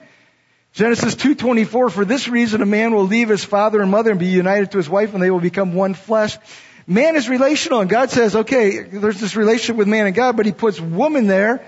Genesis 0.73 1.15
2:24, 1.15 1.89
for 1.89 2.03
this 2.03 2.27
reason 2.27 2.61
a 2.61 2.65
man 2.65 2.93
will 2.93 3.07
leave 3.07 3.29
his 3.29 3.45
father 3.45 3.81
and 3.81 3.91
mother 3.91 4.11
and 4.11 4.19
be 4.19 4.25
united 4.25 4.71
to 4.71 4.77
his 4.77 4.89
wife 4.89 5.13
and 5.13 5.23
they 5.23 5.31
will 5.31 5.39
become 5.39 5.73
one 5.73 5.93
flesh. 5.93 6.37
Man 6.87 7.15
is 7.15 7.29
relational 7.29 7.79
and 7.81 7.89
God 7.89 8.09
says, 8.09 8.35
okay, 8.35 8.79
there's 8.79 9.19
this 9.19 9.35
relationship 9.35 9.75
with 9.75 9.87
man 9.87 10.07
and 10.07 10.15
God, 10.15 10.37
but 10.37 10.45
he 10.45 10.51
puts 10.51 10.79
woman 10.79 11.27
there 11.27 11.65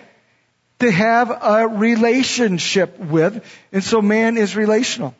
to 0.79 0.91
have 0.91 1.29
a 1.29 1.67
relationship 1.67 2.99
with. 2.99 3.43
And 3.71 3.83
so 3.83 4.01
man 4.01 4.37
is 4.37 4.55
relational. 4.55 5.15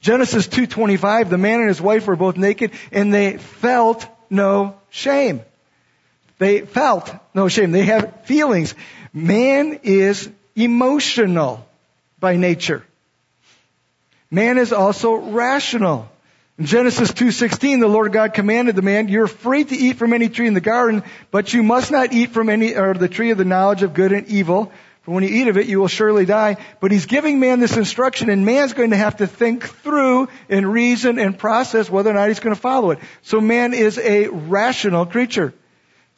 Genesis 0.00 0.48
2.25, 0.48 1.30
the 1.30 1.38
man 1.38 1.60
and 1.60 1.68
his 1.68 1.80
wife 1.80 2.06
were 2.06 2.16
both 2.16 2.36
naked 2.36 2.72
and 2.92 3.12
they 3.12 3.38
felt 3.38 4.06
no 4.30 4.76
shame. 4.90 5.42
They 6.38 6.60
felt 6.62 7.14
no 7.32 7.48
shame. 7.48 7.70
They 7.72 7.84
have 7.84 8.24
feelings. 8.24 8.74
Man 9.12 9.80
is 9.82 10.28
emotional 10.56 11.66
by 12.18 12.36
nature. 12.36 12.84
Man 14.30 14.58
is 14.58 14.72
also 14.72 15.14
rational. 15.14 16.08
In 16.56 16.66
Genesis 16.66 17.10
2:16, 17.10 17.80
the 17.80 17.88
Lord 17.88 18.12
God 18.12 18.32
commanded 18.32 18.76
the 18.76 18.82
man, 18.82 19.08
"You're 19.08 19.26
free 19.26 19.64
to 19.64 19.74
eat 19.74 19.96
from 19.96 20.12
any 20.12 20.28
tree 20.28 20.46
in 20.46 20.54
the 20.54 20.60
garden, 20.60 21.02
but 21.32 21.52
you 21.52 21.64
must 21.64 21.90
not 21.90 22.12
eat 22.12 22.30
from 22.30 22.48
any 22.48 22.76
or 22.76 22.94
the 22.94 23.08
tree 23.08 23.32
of 23.32 23.38
the 23.38 23.44
knowledge 23.44 23.82
of 23.82 23.92
good 23.92 24.12
and 24.12 24.28
evil, 24.28 24.70
for 25.02 25.10
when 25.10 25.24
you 25.24 25.30
eat 25.30 25.48
of 25.48 25.58
it, 25.58 25.66
you 25.66 25.80
will 25.80 25.88
surely 25.88 26.24
die." 26.24 26.58
But 26.78 26.92
he's 26.92 27.06
giving 27.06 27.40
man 27.40 27.58
this 27.58 27.76
instruction, 27.76 28.30
and 28.30 28.46
man's 28.46 28.72
going 28.72 28.90
to 28.90 28.96
have 28.96 29.16
to 29.16 29.26
think 29.26 29.64
through 29.82 30.28
and 30.48 30.72
reason 30.72 31.18
and 31.18 31.36
process 31.36 31.90
whether 31.90 32.10
or 32.10 32.14
not 32.14 32.28
he's 32.28 32.38
going 32.38 32.54
to 32.54 32.60
follow 32.60 32.92
it. 32.92 33.00
So 33.22 33.40
man 33.40 33.74
is 33.74 33.98
a 33.98 34.28
rational 34.28 35.06
creature. 35.06 35.52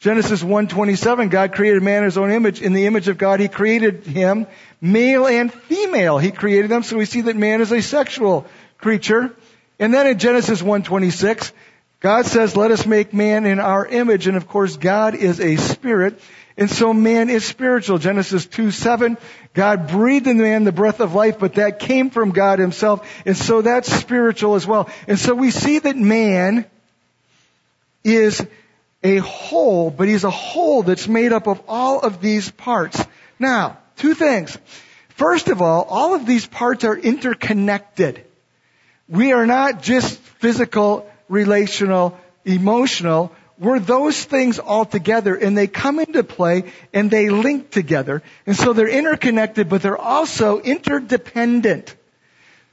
Genesis 0.01 0.43
1:27, 0.43 1.29
God 1.29 1.53
created 1.53 1.81
man 1.81 1.99
in 1.99 2.03
his 2.03 2.17
own 2.19 2.29
image. 2.29 2.61
In 2.61 2.73
the 2.73 2.85
image 2.85 3.07
of 3.07 3.17
God, 3.17 3.39
he 3.39 3.47
created 3.47 4.05
him, 4.05 4.45
male 4.79 5.25
and 5.25 5.51
female. 5.51 6.19
He 6.19 6.29
created 6.29 6.69
them, 6.69 6.83
so 6.83 6.95
we 6.95 7.05
see 7.05 7.21
that 7.21 7.35
man 7.35 7.61
is 7.61 7.71
a 7.71 7.81
sexual 7.81 8.45
creature. 8.77 9.31
And 9.79 9.93
then 9.93 10.07
in 10.07 10.17
Genesis 10.17 10.61
1:26, 10.61 11.51
God 11.99 12.25
says, 12.25 12.55
"Let 12.55 12.71
us 12.71 12.85
make 12.85 13.13
man 13.13 13.45
in 13.45 13.59
our 13.59 13.85
image." 13.85 14.27
And 14.27 14.37
of 14.37 14.47
course, 14.47 14.77
God 14.77 15.15
is 15.15 15.39
a 15.39 15.55
spirit, 15.55 16.19
and 16.57 16.69
so 16.69 16.93
man 16.93 17.29
is 17.29 17.45
spiritual. 17.45 17.97
Genesis 17.97 18.45
2:7, 18.45 19.17
God 19.53 19.87
breathed 19.87 20.27
in 20.27 20.37
man 20.37 20.63
the 20.63 20.71
breath 20.71 20.99
of 20.99 21.13
life, 21.13 21.37
but 21.39 21.55
that 21.55 21.79
came 21.79 22.09
from 22.09 22.31
God 22.31 22.59
himself, 22.59 23.07
and 23.25 23.37
so 23.37 23.61
that's 23.61 23.91
spiritual 23.91 24.55
as 24.55 24.65
well. 24.65 24.89
And 25.07 25.19
so 25.19 25.33
we 25.33 25.51
see 25.51 25.79
that 25.79 25.95
man 25.95 26.65
is 28.03 28.43
a 29.03 29.17
whole, 29.17 29.89
but 29.91 30.07
he's 30.07 30.23
a 30.23 30.31
whole 30.31 30.83
that's 30.83 31.07
made 31.07 31.33
up 31.33 31.47
of 31.47 31.61
all 31.67 31.99
of 31.99 32.21
these 32.21 32.49
parts. 32.49 33.03
Now, 33.39 33.77
two 33.97 34.13
things. 34.13 34.57
First 35.09 35.47
of 35.49 35.61
all, 35.61 35.83
all 35.89 36.13
of 36.13 36.25
these 36.25 36.45
parts 36.45 36.83
are 36.83 36.95
interconnected. 36.95 38.23
We 39.09 39.31
are 39.31 39.45
not 39.45 39.81
just 39.81 40.17
physical, 40.17 41.09
relational, 41.29 42.17
emotional. 42.43 43.31
We're 43.57 43.79
those 43.79 44.23
things 44.23 44.59
all 44.59 44.85
together 44.85 45.35
and 45.35 45.57
they 45.57 45.67
come 45.67 45.99
into 45.99 46.23
play 46.23 46.71
and 46.93 47.09
they 47.09 47.29
link 47.29 47.71
together. 47.71 48.21
And 48.45 48.55
so 48.55 48.73
they're 48.73 48.89
interconnected, 48.89 49.69
but 49.69 49.81
they're 49.81 49.97
also 49.97 50.59
interdependent. 50.59 51.95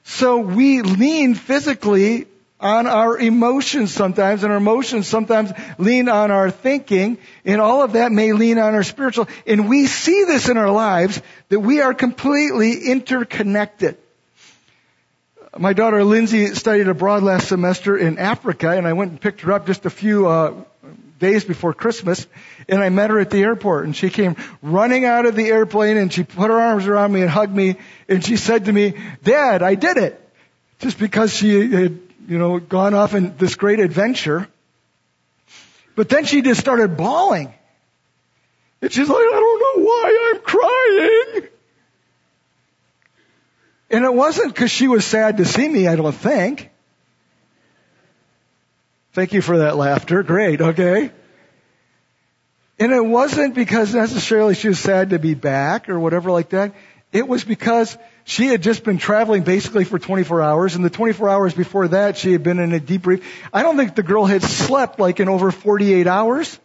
So 0.02 0.38
we 0.38 0.82
lean 0.82 1.34
physically 1.34 2.26
on 2.60 2.86
our 2.86 3.18
emotions 3.18 3.92
sometimes, 3.92 4.42
and 4.42 4.50
our 4.50 4.58
emotions 4.58 5.06
sometimes 5.06 5.52
lean 5.76 6.08
on 6.08 6.30
our 6.30 6.50
thinking, 6.50 7.18
and 7.44 7.60
all 7.60 7.82
of 7.82 7.92
that 7.92 8.10
may 8.10 8.32
lean 8.32 8.58
on 8.58 8.74
our 8.74 8.82
spiritual. 8.82 9.28
And 9.46 9.68
we 9.68 9.86
see 9.86 10.24
this 10.24 10.48
in 10.48 10.56
our 10.56 10.70
lives 10.70 11.20
that 11.48 11.60
we 11.60 11.80
are 11.82 11.92
completely 11.92 12.90
interconnected 12.90 13.98
my 15.58 15.72
daughter 15.72 16.02
Lindsay 16.04 16.54
studied 16.54 16.88
abroad 16.88 17.22
last 17.22 17.48
semester 17.48 17.96
in 17.96 18.18
Africa, 18.18 18.70
and 18.70 18.86
I 18.86 18.92
went 18.92 19.10
and 19.10 19.20
picked 19.20 19.42
her 19.42 19.52
up 19.52 19.66
just 19.66 19.86
a 19.86 19.90
few 19.90 20.26
uh, 20.26 20.54
days 21.18 21.44
before 21.44 21.74
Christmas, 21.74 22.26
and 22.68 22.82
I 22.82 22.88
met 22.88 23.10
her 23.10 23.18
at 23.20 23.30
the 23.30 23.42
airport, 23.42 23.84
and 23.84 23.94
she 23.94 24.10
came 24.10 24.36
running 24.62 25.04
out 25.04 25.26
of 25.26 25.36
the 25.36 25.48
airplane, 25.48 25.96
and 25.96 26.12
she 26.12 26.22
put 26.22 26.50
her 26.50 26.60
arms 26.60 26.86
around 26.86 27.12
me 27.12 27.22
and 27.22 27.30
hugged 27.30 27.54
me, 27.54 27.76
and 28.08 28.24
she 28.24 28.36
said 28.36 28.66
to 28.66 28.72
me, 28.72 28.94
"Dad, 29.22 29.62
I 29.62 29.74
did 29.74 29.96
it," 29.96 30.20
just 30.80 30.98
because 30.98 31.34
she 31.34 31.70
had, 31.70 31.98
you 32.28 32.38
know, 32.38 32.58
gone 32.58 32.94
off 32.94 33.14
in 33.14 33.36
this 33.36 33.54
great 33.54 33.80
adventure. 33.80 34.48
But 35.96 36.08
then 36.08 36.24
she 36.24 36.42
just 36.42 36.60
started 36.60 36.96
bawling. 36.96 37.54
And 38.82 38.92
she's 38.92 39.08
like, 39.08 39.16
I 39.16 39.40
don't 39.40 39.60
know 39.60 39.84
why 39.84 40.32
I'm 40.34 40.40
crying. 40.40 41.48
And 43.94 44.04
it 44.04 44.12
wasn't 44.12 44.52
because 44.52 44.72
she 44.72 44.88
was 44.88 45.04
sad 45.04 45.36
to 45.36 45.44
see 45.44 45.68
me, 45.68 45.86
I 45.86 45.94
don't 45.94 46.10
think. 46.10 46.68
Thank 49.12 49.32
you 49.32 49.40
for 49.40 49.58
that 49.58 49.76
laughter. 49.76 50.24
Great, 50.24 50.60
okay. 50.60 51.12
And 52.80 52.92
it 52.92 53.06
wasn't 53.06 53.54
because 53.54 53.94
necessarily 53.94 54.56
she 54.56 54.66
was 54.66 54.80
sad 54.80 55.10
to 55.10 55.20
be 55.20 55.34
back 55.34 55.88
or 55.88 56.00
whatever 56.00 56.32
like 56.32 56.48
that. 56.48 56.74
It 57.12 57.28
was 57.28 57.44
because 57.44 57.96
she 58.24 58.48
had 58.48 58.64
just 58.64 58.82
been 58.82 58.98
traveling 58.98 59.44
basically 59.44 59.84
for 59.84 60.00
24 60.00 60.42
hours, 60.42 60.74
and 60.74 60.84
the 60.84 60.90
24 60.90 61.28
hours 61.28 61.54
before 61.54 61.86
that, 61.86 62.16
she 62.16 62.32
had 62.32 62.42
been 62.42 62.58
in 62.58 62.72
a 62.72 62.80
debrief. 62.80 63.22
I 63.52 63.62
don't 63.62 63.76
think 63.76 63.94
the 63.94 64.02
girl 64.02 64.24
had 64.24 64.42
slept 64.42 64.98
like 64.98 65.20
in 65.20 65.28
over 65.28 65.52
48 65.52 66.08
hours. 66.08 66.58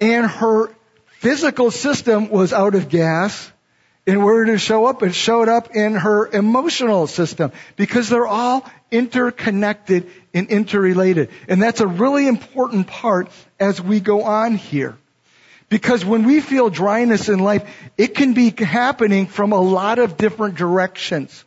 And 0.00 0.24
her 0.24 0.74
physical 1.18 1.70
system 1.70 2.30
was 2.30 2.54
out 2.54 2.74
of 2.74 2.88
gas. 2.88 3.52
And 4.06 4.24
where 4.24 4.44
it 4.44 4.58
show 4.58 4.86
up? 4.86 5.02
It 5.02 5.14
showed 5.14 5.48
up 5.48 5.74
in 5.74 5.94
her 5.94 6.28
emotional 6.28 7.08
system 7.08 7.50
because 7.74 8.08
they're 8.08 8.26
all 8.26 8.64
interconnected 8.92 10.08
and 10.32 10.48
interrelated. 10.48 11.30
And 11.48 11.60
that's 11.60 11.80
a 11.80 11.88
really 11.88 12.28
important 12.28 12.86
part 12.86 13.28
as 13.58 13.80
we 13.80 13.98
go 13.98 14.22
on 14.22 14.54
here. 14.54 14.96
Because 15.68 16.04
when 16.04 16.24
we 16.24 16.40
feel 16.40 16.70
dryness 16.70 17.28
in 17.28 17.40
life, 17.40 17.68
it 17.98 18.14
can 18.14 18.34
be 18.34 18.50
happening 18.50 19.26
from 19.26 19.50
a 19.50 19.60
lot 19.60 19.98
of 19.98 20.16
different 20.16 20.54
directions. 20.54 21.44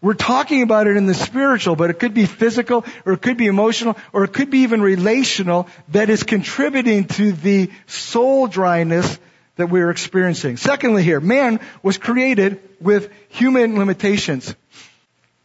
We're 0.00 0.14
talking 0.14 0.62
about 0.62 0.86
it 0.86 0.96
in 0.96 1.04
the 1.04 1.14
spiritual, 1.14 1.76
but 1.76 1.90
it 1.90 1.98
could 1.98 2.14
be 2.14 2.24
physical, 2.24 2.84
or 3.04 3.14
it 3.14 3.22
could 3.22 3.36
be 3.36 3.46
emotional, 3.46 3.96
or 4.12 4.24
it 4.24 4.32
could 4.32 4.50
be 4.50 4.60
even 4.60 4.80
relational 4.80 5.68
that 5.88 6.08
is 6.08 6.22
contributing 6.22 7.04
to 7.04 7.32
the 7.32 7.70
soul 7.86 8.46
dryness 8.46 9.18
that 9.56 9.70
we're 9.70 9.90
experiencing. 9.90 10.56
Secondly 10.56 11.02
here, 11.02 11.20
man 11.20 11.60
was 11.82 11.98
created 11.98 12.60
with 12.80 13.10
human 13.28 13.78
limitations. 13.78 14.54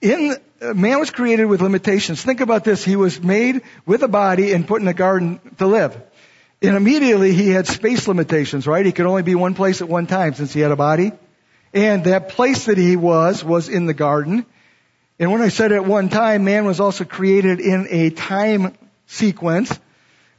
In, 0.01 0.35
uh, 0.61 0.73
man 0.73 0.99
was 0.99 1.11
created 1.11 1.45
with 1.45 1.61
limitations. 1.61 2.21
Think 2.21 2.41
about 2.41 2.63
this. 2.63 2.83
He 2.83 2.95
was 2.95 3.21
made 3.21 3.61
with 3.85 4.01
a 4.03 4.07
body 4.07 4.53
and 4.53 4.67
put 4.67 4.81
in 4.81 4.87
a 4.87 4.93
garden 4.93 5.39
to 5.57 5.67
live. 5.67 6.01
And 6.61 6.75
immediately 6.75 7.33
he 7.33 7.49
had 7.49 7.67
space 7.67 8.07
limitations, 8.07 8.67
right? 8.67 8.85
He 8.85 8.91
could 8.91 9.05
only 9.05 9.23
be 9.23 9.35
one 9.35 9.53
place 9.53 9.81
at 9.81 9.87
one 9.87 10.07
time 10.07 10.33
since 10.33 10.51
he 10.51 10.59
had 10.59 10.71
a 10.71 10.75
body. 10.75 11.11
And 11.73 12.03
that 12.05 12.29
place 12.29 12.65
that 12.65 12.77
he 12.77 12.95
was, 12.95 13.43
was 13.43 13.69
in 13.69 13.85
the 13.85 13.93
garden. 13.93 14.45
And 15.19 15.31
when 15.31 15.41
I 15.41 15.49
said 15.49 15.71
at 15.71 15.85
one 15.85 16.09
time, 16.09 16.45
man 16.45 16.65
was 16.65 16.79
also 16.79 17.05
created 17.05 17.59
in 17.59 17.87
a 17.89 18.09
time 18.09 18.75
sequence. 19.05 19.77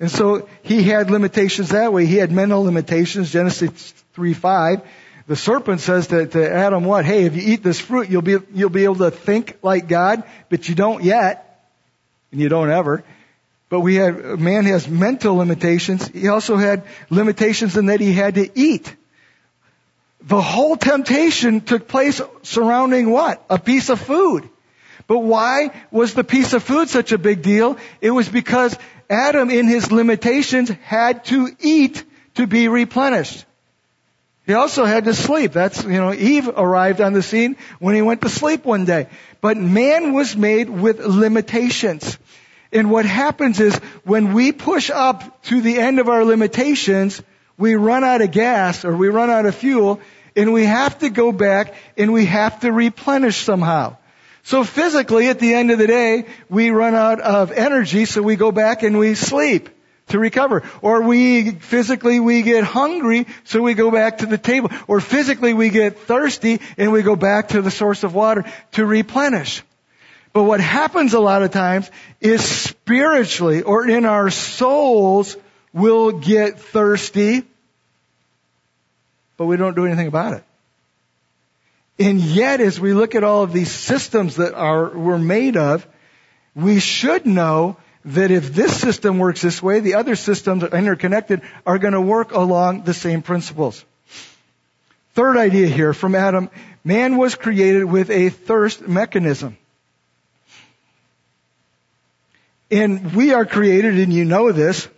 And 0.00 0.11
so 0.11 0.49
he 0.62 0.83
had 0.83 1.11
limitations 1.11 1.69
that 1.69 1.92
way. 1.92 2.07
He 2.07 2.16
had 2.16 2.33
mental 2.33 2.64
limitations, 2.64 3.30
Genesis 3.30 3.92
3 4.14 4.33
5. 4.33 4.80
The 5.26 5.37
serpent 5.37 5.80
says 5.80 6.09
to, 6.09 6.26
to 6.26 6.52
Adam, 6.52 6.85
what? 6.85 7.04
Hey, 7.04 7.25
if 7.25 7.37
you 7.37 7.42
eat 7.52 7.62
this 7.62 7.78
fruit, 7.78 8.09
you'll 8.09 8.23
be, 8.23 8.38
you'll 8.52 8.71
be 8.71 8.85
able 8.85 8.97
to 8.97 9.11
think 9.11 9.59
like 9.62 9.87
God, 9.87 10.25
but 10.49 10.69
you 10.69 10.75
don't 10.75 11.04
yet. 11.04 11.47
And 12.33 12.40
you 12.40 12.49
don't 12.49 12.71
ever. 12.71 13.04
But 13.69 13.80
we 13.80 13.97
had, 13.97 14.40
man 14.40 14.64
has 14.64 14.88
mental 14.88 15.37
limitations. 15.37 16.09
He 16.09 16.28
also 16.28 16.57
had 16.57 16.83
limitations 17.11 17.76
in 17.76 17.87
that 17.87 18.00
he 18.00 18.12
had 18.12 18.35
to 18.35 18.50
eat. 18.59 18.95
The 20.23 20.40
whole 20.40 20.76
temptation 20.76 21.61
took 21.61 21.87
place 21.87 22.21
surrounding 22.42 23.11
what? 23.11 23.45
A 23.49 23.59
piece 23.59 23.90
of 23.90 24.00
food. 24.00 24.49
But 25.07 25.21
why 25.21 25.71
was 25.90 26.14
the 26.14 26.25
piece 26.25 26.52
of 26.52 26.62
food 26.62 26.88
such 26.88 27.12
a 27.12 27.19
big 27.19 27.42
deal? 27.42 27.78
It 28.00 28.11
was 28.11 28.28
because 28.28 28.76
Adam 29.10 29.50
in 29.50 29.66
his 29.66 29.90
limitations 29.90 30.68
had 30.68 31.24
to 31.26 31.50
eat 31.58 32.04
to 32.36 32.46
be 32.46 32.68
replenished. 32.68 33.44
He 34.46 34.54
also 34.54 34.84
had 34.84 35.04
to 35.04 35.14
sleep. 35.14 35.52
That's, 35.52 35.82
you 35.84 35.90
know, 35.90 36.14
Eve 36.14 36.48
arrived 36.48 37.00
on 37.00 37.12
the 37.12 37.22
scene 37.22 37.56
when 37.78 37.94
he 37.94 38.02
went 38.02 38.22
to 38.22 38.28
sleep 38.28 38.64
one 38.64 38.84
day. 38.84 39.08
But 39.40 39.56
man 39.56 40.12
was 40.12 40.36
made 40.36 40.70
with 40.70 41.00
limitations. 41.00 42.18
And 42.72 42.90
what 42.90 43.04
happens 43.04 43.60
is 43.60 43.76
when 44.04 44.32
we 44.32 44.52
push 44.52 44.90
up 44.90 45.42
to 45.44 45.60
the 45.60 45.78
end 45.78 45.98
of 45.98 46.08
our 46.08 46.24
limitations, 46.24 47.20
we 47.58 47.74
run 47.74 48.04
out 48.04 48.22
of 48.22 48.30
gas 48.30 48.84
or 48.84 48.96
we 48.96 49.08
run 49.08 49.28
out 49.28 49.44
of 49.44 49.54
fuel 49.54 50.00
and 50.36 50.52
we 50.52 50.64
have 50.64 50.98
to 51.00 51.10
go 51.10 51.32
back 51.32 51.74
and 51.96 52.12
we 52.12 52.26
have 52.26 52.60
to 52.60 52.72
replenish 52.72 53.36
somehow. 53.38 53.96
So 54.50 54.64
physically 54.64 55.28
at 55.28 55.38
the 55.38 55.54
end 55.54 55.71
of 55.71 55.78
the 55.78 55.87
day, 55.87 56.26
we 56.49 56.71
run 56.71 56.97
out 56.97 57.21
of 57.21 57.52
energy 57.52 58.04
so 58.04 58.21
we 58.21 58.35
go 58.35 58.50
back 58.50 58.83
and 58.83 58.99
we 58.99 59.14
sleep 59.14 59.69
to 60.09 60.19
recover. 60.19 60.64
Or 60.83 61.02
we, 61.02 61.52
physically 61.52 62.19
we 62.19 62.42
get 62.42 62.64
hungry 62.64 63.28
so 63.45 63.62
we 63.62 63.75
go 63.75 63.92
back 63.92 64.19
to 64.19 64.26
the 64.26 64.38
table. 64.38 64.71
Or 64.88 65.00
physically 65.00 65.54
we 65.54 65.71
get 65.71 66.00
thirsty 66.00 66.61
and 66.76 66.90
we 66.90 67.02
go 67.02 67.14
back 67.14 67.50
to 67.50 67.62
the 67.62 67.71
source 67.71 68.02
of 68.02 68.12
water 68.12 68.45
to 68.73 68.85
replenish. 68.85 69.62
But 70.33 70.42
what 70.42 70.59
happens 70.59 71.14
a 71.14 71.21
lot 71.21 71.45
of 71.45 71.52
times 71.52 71.88
is 72.21 72.45
spiritually 72.45 73.62
or 73.62 73.88
in 73.88 74.04
our 74.04 74.30
souls 74.30 75.37
we'll 75.73 76.11
get 76.11 76.59
thirsty, 76.59 77.45
but 79.37 79.47
we 79.47 79.57
don't 79.57 79.76
do 79.76 79.87
anything 79.87 80.09
about 80.09 80.33
it. 80.33 80.45
And 82.00 82.19
yet 82.19 82.62
as 82.62 82.80
we 82.80 82.95
look 82.95 83.14
at 83.14 83.25
all 83.25 83.42
of 83.42 83.52
these 83.52 83.71
systems 83.71 84.37
that 84.37 84.54
are, 84.54 84.88
we're 84.88 85.19
made 85.19 85.59
of, 85.59 85.87
we 86.54 86.80
should 86.80 87.26
know 87.26 87.76
that 88.07 88.30
if 88.30 88.54
this 88.54 88.80
system 88.80 89.19
works 89.19 89.42
this 89.42 89.62
way, 89.62 89.80
the 89.80 89.95
other 89.97 90.16
systems 90.16 90.62
that 90.62 90.73
are 90.73 90.78
interconnected 90.78 91.42
are 91.66 91.78
going 91.78 91.92
to 91.92 92.00
work 92.00 92.33
along 92.33 92.85
the 92.85 92.95
same 92.95 93.21
principles. 93.21 93.85
Third 95.12 95.37
idea 95.37 95.66
here 95.66 95.92
from 95.92 96.14
Adam, 96.14 96.49
man 96.85 97.19
was 97.19 97.35
created 97.35 97.85
with 97.85 98.09
a 98.09 98.30
thirst 98.30 98.80
mechanism. 98.88 99.59
And 102.71 103.14
we 103.14 103.35
are 103.35 103.45
created, 103.45 103.99
and 103.99 104.11
you 104.11 104.25
know 104.25 104.52
this, 104.52 104.88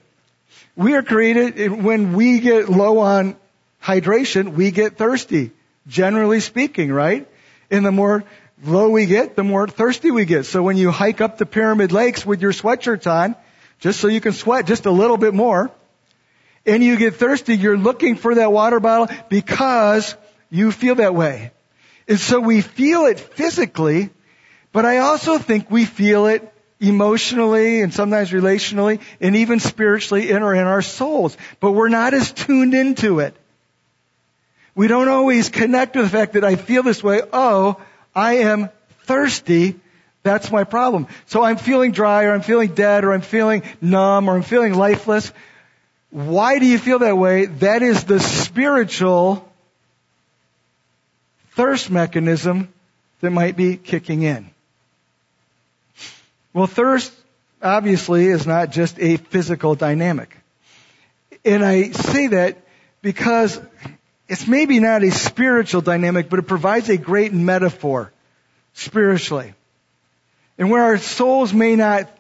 we 0.77 0.95
are 0.95 1.03
created 1.03 1.73
when 1.83 2.13
we 2.13 2.39
get 2.39 2.69
low 2.69 2.99
on 2.99 3.35
hydration, 3.83 4.53
we 4.53 4.71
get 4.71 4.97
thirsty. 4.97 5.51
Generally 5.87 6.41
speaking, 6.41 6.93
right? 6.93 7.29
And 7.71 7.85
the 7.85 7.93
more 7.93 8.25
low 8.65 8.91
we 8.91 9.07
get, 9.07 9.37
the 9.37 9.45
more 9.45 9.67
thirsty 9.67 10.11
we 10.11 10.25
get. 10.25 10.47
So 10.47 10.63
when 10.63 10.77
you 10.77 10.91
hike 10.91 11.21
up 11.21 11.39
the 11.39 11.47
pyramid 11.47 11.93
lakes 11.93 12.25
with 12.25 12.41
your 12.41 12.53
sweatshirts 12.53 13.11
on, 13.11 13.37
just 13.81 14.01
so 14.01 14.09
you 14.09 14.21
can 14.21 14.33
sweat 14.33 14.67
just 14.67 14.87
a 14.87 14.91
little 14.91 15.17
bit 15.17 15.35
more, 15.35 15.71
and 16.65 16.83
you 16.83 16.97
get 16.97 17.17
thirsty, 17.17 17.57
you're 17.57 17.77
looking 17.77 18.15
for 18.15 18.37
that 18.37 18.53
water 18.53 18.79
bottle 18.79 19.09
because 19.29 20.15
you 20.51 20.71
feel 20.71 20.97
that 20.97 21.15
way. 21.15 21.51
And 22.07 22.21
so 22.21 22.39
we 22.39 22.61
feel 22.61 23.07
it 23.07 23.19
physically, 23.19 24.11
but 24.71 24.87
I 24.87 24.99
also 24.99 25.39
think 25.39 25.71
we 25.71 25.85
feel 25.85 26.27
it 26.27 26.53
emotionally 26.79 27.81
and 27.81 27.95
sometimes 27.95 28.31
relationally 28.31 29.01
and 29.21 29.37
even 29.37 29.61
spiritually 29.61 30.31
in 30.31 30.43
or 30.43 30.55
in 30.55 30.67
our 30.67 30.83
souls. 30.83 31.37
But 31.61 31.73
we're 31.73 31.89
not 31.89 32.15
as 32.15 32.33
tuned 32.33 32.75
into 32.75 33.21
it. 33.21 33.37
We 34.75 34.89
don't 34.89 35.09
always 35.09 35.49
connect 35.49 35.97
with 35.97 36.07
the 36.07 36.11
fact 36.11 36.33
that 36.33 36.45
I 36.45 36.57
feel 36.57 36.83
this 36.83 37.03
way. 37.03 37.23
Oh, 37.33 37.81
I 38.15 38.39
am 38.39 38.71
thirsty. 39.05 39.79
That's 40.23 40.51
my 40.51 40.65
problem. 40.65 41.09
So 41.27 41.43
I'm 41.43 41.57
feeling 41.57 41.93
dry 41.93 42.25
or 42.25 42.33
I'm 42.33 42.43
feeling 42.43 42.75
dead 42.75 43.05
or 43.05 43.13
I'm 43.13 43.23
feeling 43.23 43.63
numb 43.81 44.29
or 44.29 44.37
I'm 44.37 44.43
feeling 44.43 44.75
lifeless. 44.75 45.33
Why 46.11 46.59
do 46.59 46.67
you 46.67 46.79
feel 46.79 47.01
that 47.01 47.19
way? 47.19 47.47
That 47.47 47.83
is 47.83 48.05
the 48.05 48.21
spiritual 48.21 49.49
thirst 51.53 51.91
mechanism 51.91 52.73
that 53.21 53.31
might 53.31 53.57
be 53.57 53.77
kicking 53.77 54.23
in. 54.23 54.51
Well, 56.53 56.67
thirst 56.67 57.13
obviously 57.63 58.27
is 58.27 58.47
not 58.47 58.71
just 58.71 58.99
a 58.99 59.17
physical 59.17 59.75
dynamic. 59.75 60.37
And 61.45 61.65
I 61.65 61.91
say 61.91 62.29
that 62.29 62.59
because 63.01 63.61
it's 64.33 64.47
maybe 64.47 64.81
not 64.81 65.05
a 65.05 65.11
spiritual 65.11 65.83
dynamic, 65.83 66.31
but 66.31 66.39
it 66.39 66.45
provides 66.45 66.89
a 66.89 66.97
great 66.97 67.35
metaphor 67.35 68.11
spiritually. 68.73 69.53
And 70.57 70.71
where 70.71 70.85
our 70.85 70.97
souls 70.97 71.53
may 71.53 71.77
not 71.77 72.11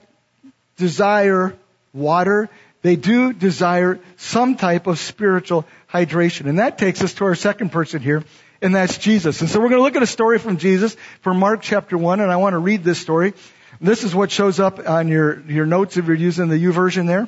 desire 0.77 1.57
water, 1.95 2.51
they 2.83 2.97
do 2.97 3.33
desire 3.33 3.99
some 4.19 4.57
type 4.57 4.87
of 4.87 4.99
spiritual 4.99 5.65
hydration. 5.91 6.51
And 6.51 6.59
that 6.59 6.77
takes 6.77 7.01
us 7.01 7.15
to 7.15 7.25
our 7.25 7.35
second 7.35 7.73
person 7.73 8.03
here, 8.03 8.25
and 8.61 8.75
that's 8.75 8.99
Jesus. 8.99 9.41
And 9.41 9.49
so 9.49 9.59
we're 9.59 9.71
going 9.71 9.79
to 9.79 9.85
look 9.85 9.97
at 9.97 10.03
a 10.03 10.07
story 10.07 10.39
from 10.39 10.59
Jesus 10.59 10.95
from 11.23 11.39
Mark 11.39 11.63
chapter 11.63 11.97
1, 11.97 12.21
and 12.21 12.31
I 12.31 12.37
want 12.37 12.53
to 12.53 12.59
read 12.59 12.85
this 12.85 13.01
story. 13.01 13.33
This 13.81 14.05
is 14.05 14.15
what 14.15 14.31
shows 14.31 14.61
up 14.61 14.87
on 14.87 15.09
your, 15.09 15.41
your 15.49 15.65
notes 15.65 15.97
if 15.97 16.05
you're 16.05 16.15
using 16.15 16.49
the 16.49 16.63
YouVersion 16.63 17.07
there. 17.07 17.27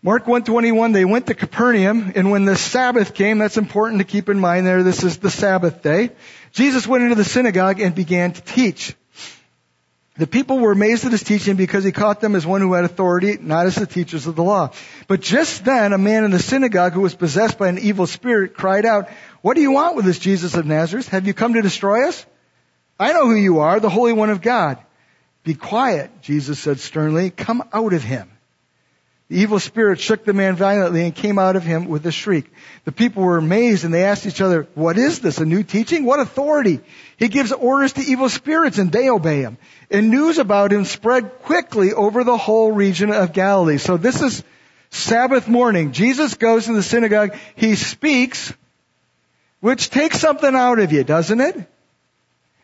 Mark 0.00 0.28
121, 0.28 0.92
they 0.92 1.04
went 1.04 1.26
to 1.26 1.34
Capernaum, 1.34 2.12
and 2.14 2.30
when 2.30 2.44
the 2.44 2.54
Sabbath 2.54 3.14
came, 3.14 3.38
that's 3.38 3.56
important 3.56 3.98
to 3.98 4.04
keep 4.04 4.28
in 4.28 4.38
mind 4.38 4.64
there, 4.64 4.84
this 4.84 5.02
is 5.02 5.18
the 5.18 5.30
Sabbath 5.30 5.82
day, 5.82 6.10
Jesus 6.52 6.86
went 6.86 7.02
into 7.02 7.16
the 7.16 7.24
synagogue 7.24 7.80
and 7.80 7.96
began 7.96 8.32
to 8.32 8.40
teach. 8.40 8.94
The 10.16 10.28
people 10.28 10.58
were 10.58 10.70
amazed 10.70 11.04
at 11.04 11.10
his 11.10 11.24
teaching 11.24 11.56
because 11.56 11.82
he 11.82 11.90
caught 11.90 12.20
them 12.20 12.36
as 12.36 12.46
one 12.46 12.60
who 12.60 12.74
had 12.74 12.84
authority, 12.84 13.38
not 13.40 13.66
as 13.66 13.74
the 13.74 13.86
teachers 13.86 14.28
of 14.28 14.36
the 14.36 14.44
law. 14.44 14.70
But 15.08 15.20
just 15.20 15.64
then, 15.64 15.92
a 15.92 15.98
man 15.98 16.22
in 16.22 16.30
the 16.30 16.38
synagogue 16.38 16.92
who 16.92 17.00
was 17.00 17.16
possessed 17.16 17.58
by 17.58 17.66
an 17.66 17.78
evil 17.78 18.06
spirit 18.06 18.54
cried 18.54 18.86
out, 18.86 19.08
What 19.42 19.54
do 19.54 19.62
you 19.62 19.72
want 19.72 19.96
with 19.96 20.04
this 20.04 20.18
Jesus 20.20 20.54
of 20.54 20.64
Nazareth? 20.64 21.08
Have 21.08 21.26
you 21.26 21.34
come 21.34 21.54
to 21.54 21.62
destroy 21.62 22.08
us? 22.08 22.24
I 23.00 23.12
know 23.12 23.26
who 23.26 23.34
you 23.34 23.60
are, 23.60 23.80
the 23.80 23.90
Holy 23.90 24.12
One 24.12 24.30
of 24.30 24.42
God. 24.42 24.78
Be 25.42 25.54
quiet, 25.54 26.10
Jesus 26.22 26.60
said 26.60 26.78
sternly. 26.78 27.30
Come 27.30 27.62
out 27.72 27.92
of 27.92 28.02
him. 28.02 28.30
The 29.28 29.40
evil 29.40 29.60
spirit 29.60 30.00
shook 30.00 30.24
the 30.24 30.32
man 30.32 30.56
violently 30.56 31.04
and 31.04 31.14
came 31.14 31.38
out 31.38 31.56
of 31.56 31.62
him 31.62 31.88
with 31.88 32.06
a 32.06 32.12
shriek. 32.12 32.50
The 32.84 32.92
people 32.92 33.22
were 33.22 33.36
amazed 33.36 33.84
and 33.84 33.92
they 33.92 34.04
asked 34.04 34.24
each 34.24 34.40
other, 34.40 34.66
what 34.74 34.96
is 34.96 35.18
this? 35.18 35.36
A 35.36 35.44
new 35.44 35.62
teaching? 35.62 36.04
What 36.04 36.18
authority? 36.18 36.80
He 37.18 37.28
gives 37.28 37.52
orders 37.52 37.92
to 37.94 38.00
evil 38.00 38.30
spirits 38.30 38.78
and 38.78 38.90
they 38.90 39.10
obey 39.10 39.42
him. 39.42 39.58
And 39.90 40.10
news 40.10 40.38
about 40.38 40.72
him 40.72 40.86
spread 40.86 41.42
quickly 41.42 41.92
over 41.92 42.24
the 42.24 42.38
whole 42.38 42.72
region 42.72 43.10
of 43.10 43.34
Galilee. 43.34 43.76
So 43.76 43.98
this 43.98 44.22
is 44.22 44.42
Sabbath 44.88 45.46
morning. 45.46 45.92
Jesus 45.92 46.32
goes 46.34 46.64
to 46.64 46.72
the 46.72 46.82
synagogue. 46.82 47.36
He 47.54 47.74
speaks, 47.74 48.54
which 49.60 49.90
takes 49.90 50.20
something 50.20 50.54
out 50.54 50.78
of 50.78 50.90
you, 50.90 51.04
doesn't 51.04 51.40
it? 51.40 51.70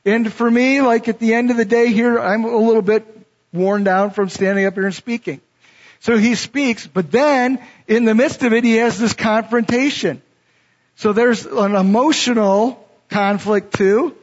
And 0.07 0.33
for 0.33 0.51
me, 0.51 0.81
like 0.81 1.09
at 1.09 1.19
the 1.19 1.35
end 1.35 1.51
of 1.51 1.59
the 1.59 1.67
day 1.67 1.93
here, 1.93 2.19
I'm 2.19 2.45
a 2.45 2.57
little 2.57 2.81
bit 2.81 3.07
worn 3.53 3.85
down 3.85 4.13
from 4.13 4.31
standing 4.31 4.65
up 4.65 4.75
here 4.75 4.87
and 4.87 4.95
speaking. 4.95 5.43
So 6.05 6.19
he 6.19 6.35
speaks, 6.35 6.87
but 6.87 7.11
then 7.11 7.59
in 7.89 8.05
the 8.05 8.15
midst 8.15 8.43
of 8.43 8.53
it, 8.53 8.63
he 8.63 8.75
has 8.75 8.99
this 8.99 9.15
confrontation. 9.15 10.21
So 10.97 11.15
there's 11.15 11.47
an 11.47 11.75
emotional 11.75 12.87
conflict 13.09 13.73
too 13.75 14.15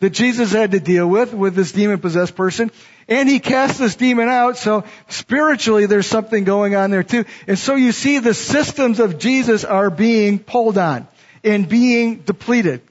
that 0.00 0.10
Jesus 0.10 0.50
had 0.50 0.72
to 0.72 0.80
deal 0.80 1.06
with, 1.06 1.32
with 1.32 1.54
this 1.54 1.70
demon 1.70 2.00
possessed 2.00 2.34
person. 2.34 2.72
And 3.06 3.28
he 3.28 3.38
cast 3.38 3.78
this 3.78 3.94
demon 3.94 4.28
out, 4.28 4.56
so 4.56 4.82
spiritually 5.06 5.86
there's 5.86 6.08
something 6.08 6.42
going 6.42 6.74
on 6.74 6.90
there 6.90 7.04
too. 7.04 7.24
And 7.46 7.56
so 7.56 7.76
you 7.76 7.92
see 7.92 8.18
the 8.18 8.34
systems 8.34 8.98
of 8.98 9.20
Jesus 9.20 9.64
are 9.64 9.90
being 9.90 10.40
pulled 10.40 10.76
on 10.76 11.06
and 11.44 11.68
being 11.68 12.16
depleted. 12.22 12.82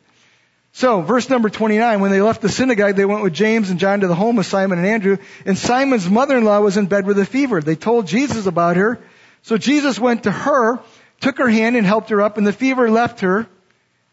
So, 0.73 1.01
verse 1.01 1.29
number 1.29 1.49
29, 1.49 1.99
when 1.99 2.11
they 2.11 2.21
left 2.21 2.41
the 2.41 2.49
synagogue, 2.49 2.95
they 2.95 3.05
went 3.05 3.23
with 3.23 3.33
James 3.33 3.69
and 3.69 3.79
John 3.79 3.99
to 3.99 4.07
the 4.07 4.15
home 4.15 4.39
of 4.39 4.45
Simon 4.45 4.79
and 4.79 4.87
Andrew, 4.87 5.17
and 5.45 5.57
Simon's 5.57 6.09
mother-in-law 6.09 6.61
was 6.61 6.77
in 6.77 6.85
bed 6.85 7.05
with 7.05 7.19
a 7.19 7.25
fever. 7.25 7.61
They 7.61 7.75
told 7.75 8.07
Jesus 8.07 8.45
about 8.45 8.77
her. 8.77 8.99
So 9.41 9.57
Jesus 9.57 9.99
went 9.99 10.23
to 10.23 10.31
her, 10.31 10.79
took 11.19 11.39
her 11.39 11.49
hand 11.49 11.75
and 11.75 11.85
helped 11.85 12.09
her 12.09 12.21
up, 12.21 12.37
and 12.37 12.47
the 12.47 12.53
fever 12.53 12.89
left 12.89 13.19
her, 13.19 13.47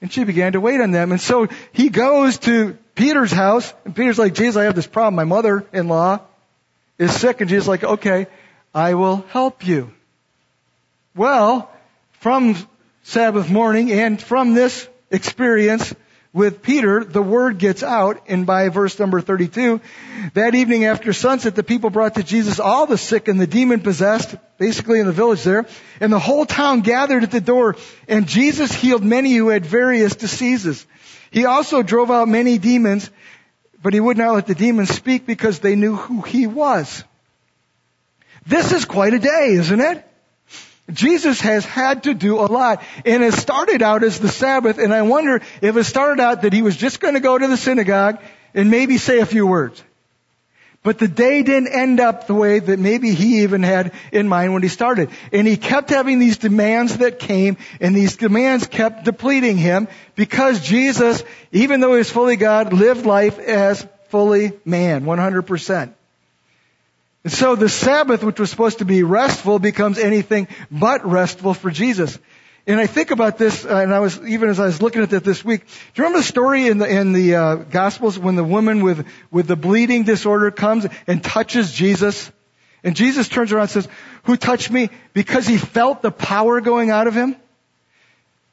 and 0.01 0.13
she 0.13 0.25
began 0.25 0.53
to 0.53 0.61
wait 0.61 0.81
on 0.81 0.91
them. 0.91 1.13
And 1.13 1.21
so 1.21 1.49
he 1.73 1.91
goes 1.91 2.39
to 2.41 2.77
Peter's 2.97 3.31
house, 3.31 3.73
and 3.85 3.95
Peter's 3.95 4.19
like, 4.19 4.35
Jesus, 4.35 4.57
I 4.57 4.65
have 4.65 4.75
this 4.75 4.87
problem. 4.87 5.15
My 5.15 5.25
mother-in-law 5.25 6.21
is 6.99 7.15
sick, 7.15 7.41
and 7.41 7.49
Jesus 7.49 7.65
is 7.65 7.69
like, 7.69 7.85
okay, 7.85 8.27
I 8.75 8.95
will 8.95 9.25
help 9.29 9.65
you. 9.65 9.93
Well, 11.15 11.71
from 12.21 12.57
Sabbath 13.05 13.49
morning 13.49 13.93
and 13.93 14.21
from 14.21 14.55
this 14.55 14.89
experience, 15.11 15.95
with 16.39 16.63
Peter, 16.63 17.05
the 17.05 17.21
word 17.21 17.59
gets 17.59 17.83
out, 17.83 18.23
and 18.29 18.47
by 18.47 18.69
verse 18.69 18.97
number 18.99 19.21
32, 19.21 19.81
that 20.35 20.55
evening 20.55 20.85
after 20.85 21.13
sunset, 21.13 21.57
the 21.57 21.65
people 21.65 21.91
brought 21.91 22.15
to 22.15 22.23
Jesus 22.23 22.61
all 22.61 22.87
the 22.87 22.97
sick 22.97 23.27
and 23.27 23.41
the 23.41 23.47
demon 23.47 23.81
possessed, 23.81 24.37
basically 24.57 25.01
in 25.01 25.07
the 25.07 25.13
village 25.13 25.43
there, 25.43 25.67
and 26.01 26.13
the 26.13 26.19
whole 26.21 26.47
town 26.47 26.83
gathered 26.83 27.25
at 27.25 27.33
the 27.33 27.41
door, 27.41 27.77
and 28.07 28.29
Jesus 28.29 28.73
healed 28.73 29.03
many 29.03 29.35
who 29.35 29.49
had 29.49 29.67
various 29.67 30.15
diseases. 30.15 30.87
He 31.33 31.45
also 31.45 31.83
drove 31.83 32.11
out 32.11 32.29
many 32.29 32.57
demons, 32.59 33.11
but 33.83 33.93
he 33.93 34.01
would 34.01 34.17
not 34.17 34.35
let 34.35 34.47
the 34.47 34.55
demons 34.55 34.91
speak 34.91 35.27
because 35.27 35.59
they 35.59 35.75
knew 35.75 35.97
who 35.97 36.23
he 36.23 36.47
was. 36.47 37.03
This 38.47 38.73
is 38.73 38.85
quite 38.85 39.13
a 39.13 39.19
day, 39.19 39.49
isn't 39.55 39.81
it? 39.81 40.08
Jesus 40.93 41.41
has 41.41 41.65
had 41.65 42.05
to 42.05 42.15
do 42.15 42.41
a 42.41 42.47
lot. 42.47 42.83
And 43.05 43.23
it 43.23 43.35
started 43.35 43.83
out 43.83 44.03
as 44.03 44.19
the 44.19 44.29
Sabbath, 44.29 44.79
and 44.79 44.93
I 44.93 45.03
wonder 45.03 45.41
if 45.61 45.77
it 45.77 45.85
started 45.85 46.21
out 46.23 46.43
that 46.43 46.53
he 46.53 46.63
was 46.63 46.77
just 46.77 47.01
going 47.01 47.15
to 47.15 47.21
go 47.21 47.37
to 47.37 47.47
the 47.47 47.57
synagogue 47.57 48.19
and 48.55 48.71
maybe 48.71 48.99
say 48.99 49.21
a 49.21 49.27
few 49.27 49.47
words. 49.47 49.83
But 50.83 50.99
the 50.99 51.09
day 51.09 51.43
didn't 51.43 51.73
end 51.73 52.01
up 52.01 52.27
the 52.27 52.35
way 52.35 52.61
that 52.61 52.79
maybe 52.79 53.13
he 53.13 53.43
even 53.43 53.63
had 53.63 53.93
in 54.13 54.29
mind 54.29 54.55
when 54.55 54.63
he 54.63 54.69
started. 54.69 55.11
And 55.33 55.47
he 55.47 55.57
kept 55.57 55.91
having 55.91 56.19
these 56.19 56.39
demands 56.39 56.99
that 56.99 57.19
came, 57.19 57.57
and 57.81 57.95
these 57.95 58.17
demands 58.17 58.67
kept 58.67 59.05
depleting 59.05 59.59
him 59.59 59.89
because 60.15 60.61
Jesus, 60.61 61.25
even 61.53 61.81
though 61.81 61.93
he 61.93 61.99
was 61.99 62.11
fully 62.11 62.37
God, 62.37 62.73
lived 62.73 63.05
life 63.05 63.39
as 63.39 63.87
fully 64.09 64.53
man, 64.65 65.05
100%. 65.05 65.93
And 67.25 67.33
so 67.33 67.57
the 67.57 67.69
Sabbath, 67.69 68.23
which 68.23 68.39
was 68.39 68.51
supposed 68.51 68.79
to 68.79 68.85
be 68.85 69.03
restful, 69.03 69.59
becomes 69.59 69.99
anything 69.99 70.49
but 70.71 71.05
restful 71.05 71.55
for 71.55 71.71
Jesus. 71.71 72.19
And 72.67 72.79
I 72.79 72.87
think 72.87 73.11
about 73.11 73.39
this, 73.39 73.65
uh, 73.65 73.77
and 73.77 73.95
I 73.95 74.01
was 74.01 74.21
even 74.29 74.51
as 74.51 74.61
I 74.61 74.67
was 74.67 74.83
looking 74.83 75.03
at 75.03 75.11
that 75.11 75.25
this 75.25 75.43
week. 75.43 75.67
Do 75.67 75.73
you 75.95 76.05
remember 76.05 76.19
the 76.19 76.25
story 76.25 76.69
in 76.69 76.77
the 76.77 76.87
in 76.87 77.15
the 77.15 77.35
uh, 77.35 77.55
Gospels 77.57 78.19
when 78.19 78.37
the 78.37 78.45
woman 78.45 78.83
with 78.83 79.07
with 79.31 79.47
the 79.47 79.57
bleeding 79.57 80.05
disorder 80.05 80.51
comes 80.51 80.87
and 81.07 81.25
touches 81.25 81.73
Jesus, 81.73 82.31
and 82.85 82.95
Jesus 82.95 83.27
turns 83.27 83.53
around 83.53 83.63
and 83.63 83.71
says, 83.71 83.89
"Who 84.25 84.37
touched 84.37 84.71
me?" 84.71 84.91
Because 85.15 85.47
he 85.47 85.57
felt 85.57 86.03
the 86.03 86.11
power 86.11 86.61
going 86.61 86.91
out 86.91 87.07
of 87.07 87.15
him. 87.15 87.37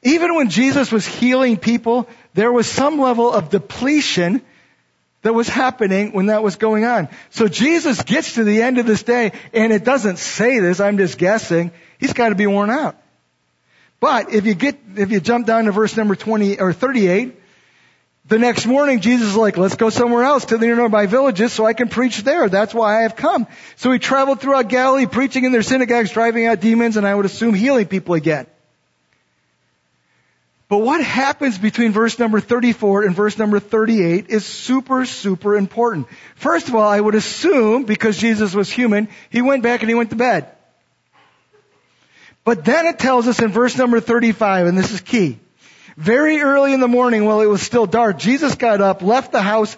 Even 0.02 0.34
when 0.34 0.48
Jesus 0.48 0.90
was 0.90 1.06
healing 1.06 1.58
people, 1.58 2.08
there 2.32 2.52
was 2.52 2.66
some 2.66 2.98
level 2.98 3.30
of 3.30 3.50
depletion 3.50 4.40
that 5.26 5.32
was 5.32 5.48
happening 5.48 6.12
when 6.12 6.26
that 6.26 6.44
was 6.44 6.54
going 6.54 6.84
on. 6.84 7.08
So 7.30 7.48
Jesus 7.48 8.00
gets 8.04 8.34
to 8.34 8.44
the 8.44 8.62
end 8.62 8.78
of 8.78 8.86
this 8.86 9.02
day, 9.02 9.32
and 9.52 9.72
it 9.72 9.82
doesn't 9.82 10.18
say 10.18 10.60
this, 10.60 10.78
I'm 10.78 10.98
just 10.98 11.18
guessing, 11.18 11.72
he's 11.98 12.12
got 12.12 12.28
to 12.28 12.36
be 12.36 12.46
worn 12.46 12.70
out. 12.70 12.96
But 13.98 14.32
if 14.32 14.46
you 14.46 14.54
get, 14.54 14.78
if 14.96 15.10
you 15.10 15.18
jump 15.18 15.44
down 15.44 15.64
to 15.64 15.72
verse 15.72 15.96
number 15.96 16.14
20 16.14 16.60
or 16.60 16.72
38, 16.72 17.34
the 18.28 18.38
next 18.38 18.66
morning 18.66 19.00
Jesus 19.00 19.30
is 19.30 19.36
like, 19.36 19.56
let's 19.56 19.74
go 19.74 19.90
somewhere 19.90 20.22
else 20.22 20.44
to 20.44 20.58
the 20.58 20.66
nearby 20.66 21.06
villages 21.06 21.52
so 21.52 21.66
I 21.66 21.72
can 21.72 21.88
preach 21.88 22.18
there. 22.22 22.48
That's 22.48 22.72
why 22.72 23.00
I 23.00 23.02
have 23.02 23.16
come. 23.16 23.48
So 23.74 23.90
he 23.90 23.98
traveled 23.98 24.40
throughout 24.40 24.68
Galilee, 24.68 25.06
preaching 25.06 25.42
in 25.42 25.50
their 25.50 25.62
synagogues, 25.62 26.12
driving 26.12 26.46
out 26.46 26.60
demons, 26.60 26.96
and 26.96 27.04
I 27.04 27.12
would 27.12 27.26
assume 27.26 27.52
healing 27.52 27.86
people 27.86 28.14
again. 28.14 28.46
But 30.68 30.78
what 30.78 31.02
happens 31.02 31.58
between 31.58 31.92
verse 31.92 32.18
number 32.18 32.40
34 32.40 33.04
and 33.04 33.14
verse 33.14 33.38
number 33.38 33.60
38 33.60 34.30
is 34.30 34.44
super, 34.44 35.06
super 35.06 35.56
important. 35.56 36.08
First 36.34 36.68
of 36.68 36.74
all, 36.74 36.88
I 36.88 37.00
would 37.00 37.14
assume, 37.14 37.84
because 37.84 38.18
Jesus 38.18 38.52
was 38.52 38.68
human, 38.68 39.08
he 39.30 39.42
went 39.42 39.62
back 39.62 39.80
and 39.80 39.88
he 39.88 39.94
went 39.94 40.10
to 40.10 40.16
bed. 40.16 40.50
But 42.42 42.64
then 42.64 42.86
it 42.86 42.98
tells 42.98 43.28
us 43.28 43.40
in 43.40 43.50
verse 43.50 43.76
number 43.76 44.00
35, 44.00 44.66
and 44.66 44.76
this 44.76 44.92
is 44.92 45.00
key. 45.00 45.38
Very 45.96 46.40
early 46.40 46.72
in 46.72 46.80
the 46.80 46.88
morning, 46.88 47.24
while 47.24 47.40
it 47.40 47.46
was 47.46 47.62
still 47.62 47.86
dark, 47.86 48.18
Jesus 48.18 48.56
got 48.56 48.80
up, 48.80 49.02
left 49.02 49.32
the 49.32 49.42
house, 49.42 49.76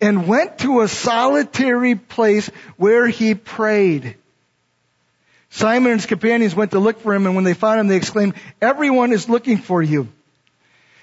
and 0.00 0.28
went 0.28 0.58
to 0.58 0.82
a 0.82 0.88
solitary 0.88 1.96
place 1.96 2.48
where 2.76 3.08
he 3.08 3.34
prayed. 3.34 4.16
Simon 5.50 5.92
and 5.92 6.00
his 6.00 6.06
companions 6.06 6.54
went 6.54 6.70
to 6.70 6.78
look 6.78 7.00
for 7.00 7.12
him, 7.12 7.26
and 7.26 7.34
when 7.34 7.44
they 7.44 7.54
found 7.54 7.80
him, 7.80 7.88
they 7.88 7.96
exclaimed, 7.96 8.34
Everyone 8.60 9.12
is 9.12 9.28
looking 9.28 9.58
for 9.58 9.82
you. 9.82 10.08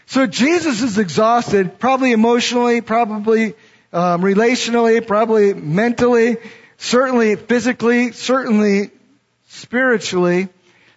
So 0.07 0.27
Jesus 0.27 0.81
is 0.81 0.97
exhausted, 0.97 1.79
probably 1.79 2.11
emotionally, 2.11 2.81
probably 2.81 3.55
um, 3.91 4.21
relationally, 4.21 5.05
probably 5.05 5.53
mentally, 5.53 6.37
certainly 6.77 7.35
physically, 7.35 8.11
certainly 8.11 8.91
spiritually. 9.47 10.49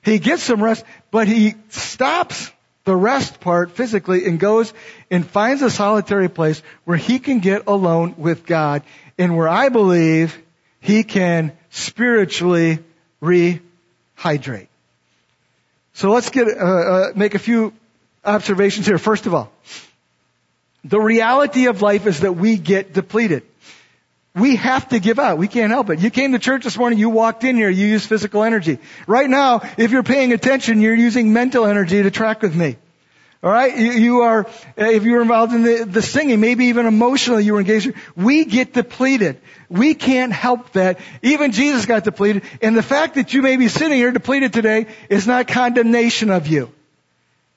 He 0.03 0.19
gets 0.19 0.43
some 0.43 0.63
rest, 0.63 0.85
but 1.11 1.29
he 1.29 1.55
stops 1.69 2.51
the 2.85 2.97
rest 2.97 3.41
part 3.41 3.73
physically 3.73 4.25
and 4.27 4.41
goes 4.41 4.73
and 5.11 5.27
finds 5.27 5.63
a 5.63 5.71
solitary 5.71 6.29
place 6.29 6.63
where 6.85 6.97
he 6.97 7.19
can 7.19 7.41
get 7.41 7.67
alone 7.67 8.15
with 8.17 8.47
God 8.47 8.83
and 9.19 9.37
where 9.37 9.49
I 9.49 9.69
believe 9.69 10.37
he 10.81 11.05
can 11.05 11.53
spiritually 11.71 12.79
rehydrate. 13.23 14.69
So 15.93 16.11
let's 16.13 16.31
get 16.31 16.49
uh, 16.49 16.65
uh, 16.65 17.13
make 17.15 17.35
a 17.35 17.39
few 17.39 17.73
observations 18.25 18.87
here. 18.87 18.99
First 18.99 19.27
of 19.27 19.35
all, 19.35 19.53
the 20.85 21.01
reality 21.01 21.67
of 21.67 21.83
life 21.83 22.07
is 22.07 22.21
that 22.21 22.33
we 22.33 22.57
get 22.57 22.93
depleted. 22.93 23.43
We 24.35 24.57
have 24.57 24.89
to 24.91 25.01
give 25.01 25.19
out. 25.19 25.39
We 25.39 25.49
can't 25.49 25.71
help 25.71 25.91
it. 25.91 25.99
You 25.99 26.11
came 26.11 26.33
to 26.33 26.39
church 26.39 26.63
this 26.65 26.77
morning, 26.77 26.99
you 26.99 27.11
walked 27.11 27.43
in 27.45 27.57
here, 27.57 27.71
you 27.71 27.87
used 27.87 28.09
physical 28.09 28.45
energy. 28.45 28.79
Right 29.07 29.29
now, 29.29 29.63
if 29.77 29.91
you're 29.91 30.05
paying 30.05 30.33
attention, 30.33 30.81
you're 30.81 30.95
using 30.95 31.33
mental 31.33 31.67
energy 31.67 32.03
to 32.03 32.11
track 32.11 32.43
with 32.43 32.55
me. 32.55 32.77
All 33.41 33.51
right, 33.51 33.77
you, 33.77 33.93
you 33.93 34.21
are 34.23 34.47
if 34.77 35.05
you 35.05 35.13
were 35.13 35.23
involved 35.23 35.55
in 35.55 35.63
the, 35.63 35.85
the 35.85 36.03
singing, 36.03 36.41
maybe 36.41 36.67
even 36.67 36.87
emotionally 36.87 37.45
you 37.45 37.53
were 37.53 37.61
engaged. 37.61 37.93
We 38.17 38.45
get 38.45 38.73
depleted. 38.73 39.41
We 39.69 39.95
can't 39.95 40.33
help 40.33 40.73
that. 40.73 40.99
Even 41.23 41.53
Jesus 41.53 41.87
got 41.87 42.03
depleted, 42.03 42.43
and 42.63 42.77
the 42.77 42.83
fact 42.83 43.15
that 43.15 43.33
you 43.33 43.43
may 43.43 43.57
be 43.57 43.69
sitting 43.69 43.97
here 43.97 44.11
depleted 44.11 44.53
today 44.53 44.89
is 45.09 45.29
not 45.29 45.47
condemnation 45.47 46.31
of 46.31 46.49
you. 46.49 46.73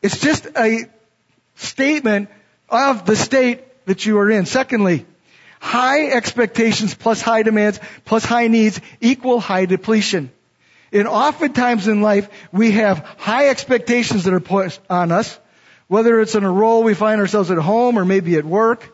It's 0.02 0.20
just 0.20 0.48
a 0.58 0.86
statement 1.56 2.30
of 2.70 3.06
the 3.06 3.16
state 3.16 3.86
that 3.86 4.06
you 4.06 4.18
are 4.20 4.30
in. 4.30 4.46
Secondly, 4.46 5.06
high 5.60 6.08
expectations 6.08 6.96
plus 6.96 7.22
high 7.22 7.44
demands 7.44 7.80
plus 8.06 8.26
high 8.26 8.48
needs 8.48 8.82
equal 9.00 9.40
high 9.40 9.66
depletion. 9.66 10.32
And 10.92 11.08
oftentimes 11.08 11.88
in 11.88 12.02
life, 12.02 12.30
we 12.52 12.72
have 12.72 13.00
high 13.18 13.50
expectations 13.50 14.26
that 14.26 14.34
are 14.34 14.42
put 14.42 14.78
on 14.90 15.12
us, 15.12 15.40
whether 15.88 16.20
it's 16.20 16.36
in 16.36 16.44
a 16.44 16.52
role 16.52 16.84
we 16.84 16.94
find 16.94 17.22
ourselves 17.22 17.52
at 17.52 17.58
home 17.58 17.98
or 17.98 18.04
maybe 18.04 18.36
at 18.36 18.46
work, 18.46 18.94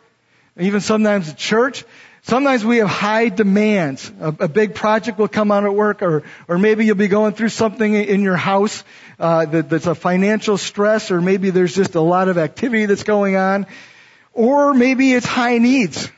even 0.60 0.82
sometimes 0.82 1.30
at 1.30 1.38
church. 1.38 1.86
Sometimes 2.28 2.66
we 2.66 2.80
have 2.80 2.90
high 2.90 3.30
demands. 3.30 4.12
A, 4.20 4.28
a, 4.28 4.48
big 4.50 4.76
project 4.76 5.18
will 5.18 5.30
come 5.30 5.50
out 5.50 5.64
at 5.64 5.74
work, 5.74 6.02
or 6.02 6.24
or 6.50 6.58
maybe 6.58 6.86
you'll 6.86 6.98
be 6.98 7.08
going 7.08 7.32
through 7.32 7.48
something 7.48 7.94
in 7.94 8.22
your 8.22 8.36
house 8.36 8.84
uh, 9.18 9.46
that, 9.46 9.70
that's 9.70 9.88
a 9.88 9.96
financial 9.96 10.58
stress, 10.58 11.10
or 11.10 11.22
maybe 11.22 11.52
there's 11.52 11.74
just 11.74 11.96
a 11.96 12.02
lot 12.02 12.28
of 12.28 12.38
activity 12.38 12.86
that's 12.86 13.04
going 13.04 13.38
on, 13.38 13.66
or 14.34 14.74
maybe 14.74 15.14
it's 15.14 15.26
high 15.26 15.58
needs 15.58 16.12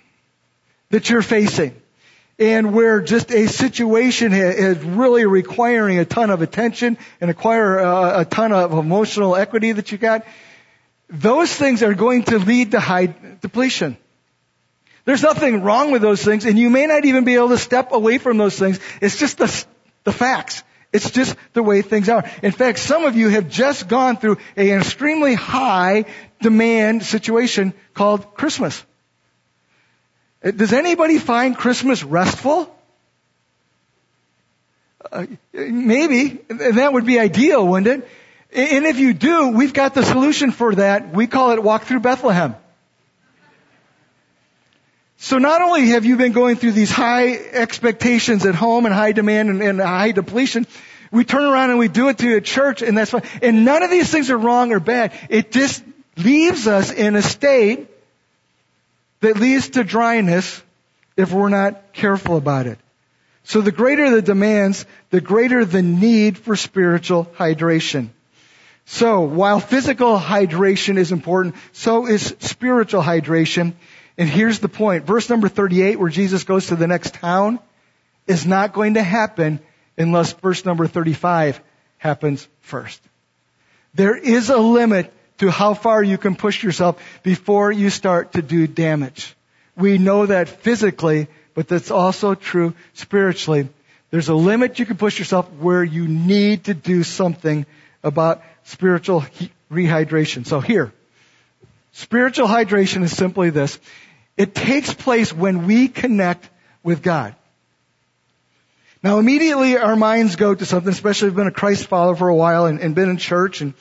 that 0.90 1.12
you're 1.12 1.22
facing, 1.22 1.80
and 2.40 2.74
where 2.74 3.02
just 3.02 3.30
a 3.30 3.48
situation 3.48 4.34
is 4.34 4.80
really 4.80 5.28
requiring 5.28 6.00
a 6.00 6.06
ton 6.06 6.32
of 6.32 6.42
attention 6.42 6.98
and 7.22 7.30
acquire 7.30 7.78
a, 7.78 8.22
a 8.22 8.26
ton 8.26 8.52
of 8.52 8.74
emotional 8.74 9.36
equity 9.36 9.74
that 9.74 9.92
you 9.92 10.00
got. 10.00 10.26
Those 11.08 11.54
things 11.54 11.84
are 11.84 11.94
going 11.94 12.24
to 12.24 12.40
lead 12.40 12.72
to 12.72 12.80
high 12.80 13.14
depletion. 13.42 13.96
There's 15.10 15.24
nothing 15.24 15.64
wrong 15.64 15.90
with 15.90 16.04
those 16.04 16.24
things, 16.24 16.46
and 16.46 16.56
you 16.60 16.70
may 16.70 16.86
not 16.86 17.04
even 17.04 17.24
be 17.24 17.34
able 17.34 17.50
to 17.50 17.58
step 17.58 17.94
away 17.94 18.20
from 18.20 18.38
those 18.38 18.60
things. 18.60 18.80
It's 19.02 19.18
just 19.18 19.40
the, 19.40 19.66
the 20.04 20.12
facts. 20.12 20.62
It's 20.94 21.10
just 21.10 21.36
the 21.54 21.64
way 21.64 21.82
things 21.82 22.10
are. 22.10 22.30
In 22.44 22.52
fact, 22.52 22.78
some 22.78 23.06
of 23.06 23.16
you 23.16 23.30
have 23.30 23.50
just 23.50 23.88
gone 23.88 24.18
through 24.18 24.38
an 24.56 24.68
extremely 24.68 25.34
high 25.34 26.06
demand 26.44 27.02
situation 27.02 27.74
called 27.96 28.36
Christmas. 28.36 28.86
Uh, 30.44 30.52
does 30.52 30.74
anybody 30.74 31.18
find 31.18 31.58
Christmas 31.58 32.04
restful? 32.04 32.72
Uh, 35.12 35.26
maybe. 35.52 36.38
That 36.50 36.94
would 36.94 37.08
be 37.08 37.18
ideal, 37.18 37.68
wouldn't 37.68 38.04
it? 38.04 38.10
And 38.54 38.86
if 38.86 39.00
you 39.00 39.16
do, 39.16 39.48
we've 39.48 39.74
got 39.74 39.96
the 39.96 40.04
solution 40.04 40.52
for 40.52 40.76
that. 40.76 41.12
We 41.12 41.26
call 41.26 41.50
it 41.50 41.64
Walk 41.64 41.86
Through 41.86 42.02
Bethlehem. 42.02 42.56
So 45.22 45.38
not 45.38 45.62
only 45.62 45.90
have 45.90 46.06
you 46.06 46.16
been 46.16 46.32
going 46.32 46.56
through 46.56 46.72
these 46.72 46.90
high 46.90 47.34
expectations 47.34 48.46
at 48.46 48.56
home 48.56 48.86
and 48.86 48.96
high 48.96 49.12
demand 49.12 49.50
and, 49.50 49.62
and 49.62 49.82
high 49.82 50.14
depletion, 50.14 50.66
we 51.12 51.26
turn 51.26 51.44
around 51.44 51.72
and 51.72 51.78
we 51.78 51.90
do 51.90 52.08
it 52.08 52.20
to 52.20 52.38
a 52.38 52.42
church 52.42 52.82
and 52.82 52.98
that's 52.98 53.12
fine. 53.12 53.24
And 53.42 53.66
none 53.66 53.84
of 53.84 53.92
these 53.92 54.10
things 54.10 54.30
are 54.32 54.38
wrong 54.38 54.72
or 54.72 54.80
bad. 54.80 55.12
It 55.30 55.52
just 55.52 55.84
leaves 56.16 56.68
us 56.68 56.94
in 56.94 57.18
a 57.18 57.22
state 57.22 57.90
that 59.20 59.38
leads 59.38 59.72
to 59.72 59.84
dryness 59.84 60.64
if 61.18 61.34
we're 61.34 61.50
not 61.50 61.92
careful 61.92 62.38
about 62.38 62.66
it. 62.66 62.80
So 63.44 63.60
the 63.60 63.74
greater 63.74 64.10
the 64.10 64.22
demands, 64.22 64.86
the 65.10 65.20
greater 65.20 65.66
the 65.66 65.82
need 65.82 66.38
for 66.38 66.56
spiritual 66.56 67.26
hydration. 67.26 68.10
So 68.86 69.22
while 69.22 69.60
physical 69.60 70.18
hydration 70.18 70.98
is 70.98 71.12
important, 71.12 71.56
so 71.74 72.08
is 72.08 72.34
spiritual 72.40 73.04
hydration. 73.04 73.74
And 74.20 74.28
here's 74.28 74.60
the 74.60 74.68
point. 74.68 75.06
Verse 75.06 75.30
number 75.30 75.48
38 75.48 75.98
where 75.98 76.10
Jesus 76.10 76.44
goes 76.44 76.68
to 76.68 76.76
the 76.76 76.88
next 76.88 77.14
town 77.14 77.58
is 78.28 78.46
not 78.46 78.74
going 78.74 78.96
to 78.96 79.02
happen 79.02 79.62
unless 79.98 80.34
verse 80.34 80.66
number 80.66 80.88
35 80.88 81.62
happens 81.98 82.46
first. 82.60 83.02
There 83.94 84.18
is 84.18 84.50
a 84.50 84.58
limit 84.58 85.14
to 85.38 85.50
how 85.50 85.74
far 85.74 86.04
you 86.04 86.18
can 86.18 86.36
push 86.36 86.62
yourself 86.62 87.02
before 87.24 87.72
you 87.72 87.90
start 87.90 88.34
to 88.34 88.42
do 88.42 88.68
damage. 88.68 89.36
We 89.78 89.98
know 89.98 90.26
that 90.26 90.50
physically, 90.50 91.30
but 91.54 91.70
that's 91.70 91.90
also 91.90 92.36
true 92.36 92.74
spiritually. 92.96 93.70
There's 94.12 94.28
a 94.28 94.36
limit 94.36 94.80
you 94.80 94.86
can 94.86 94.98
push 94.98 95.18
yourself 95.18 95.50
where 95.54 95.84
you 95.84 96.10
need 96.10 96.66
to 96.66 96.74
do 96.74 97.04
something 97.04 97.66
about 98.04 98.44
spiritual 98.64 99.24
rehydration. 99.72 100.46
So 100.46 100.60
here, 100.60 100.92
spiritual 101.94 102.48
hydration 102.48 103.04
is 103.04 103.16
simply 103.16 103.50
this. 103.50 103.80
It 104.40 104.56
takes 104.56 104.94
place 104.94 105.34
when 105.34 105.68
we 105.68 105.90
connect 105.90 106.50
with 106.82 107.04
God. 107.04 107.36
Now 109.04 109.20
immediately 109.20 109.78
our 109.78 109.98
minds 109.98 110.38
go 110.38 110.56
to 110.56 110.66
something, 110.66 110.92
especially 110.92 111.28
if 111.28 111.32
you've 111.32 111.38
been 111.38 111.48
a 111.48 111.52
Christ 111.52 111.88
follower 111.88 112.16
for 112.16 112.30
a 112.30 112.36
while 112.36 112.66
and, 112.66 112.80
and 112.80 112.96
been 112.96 113.10
in 113.10 113.18
church 113.18 113.60
and 113.60 113.74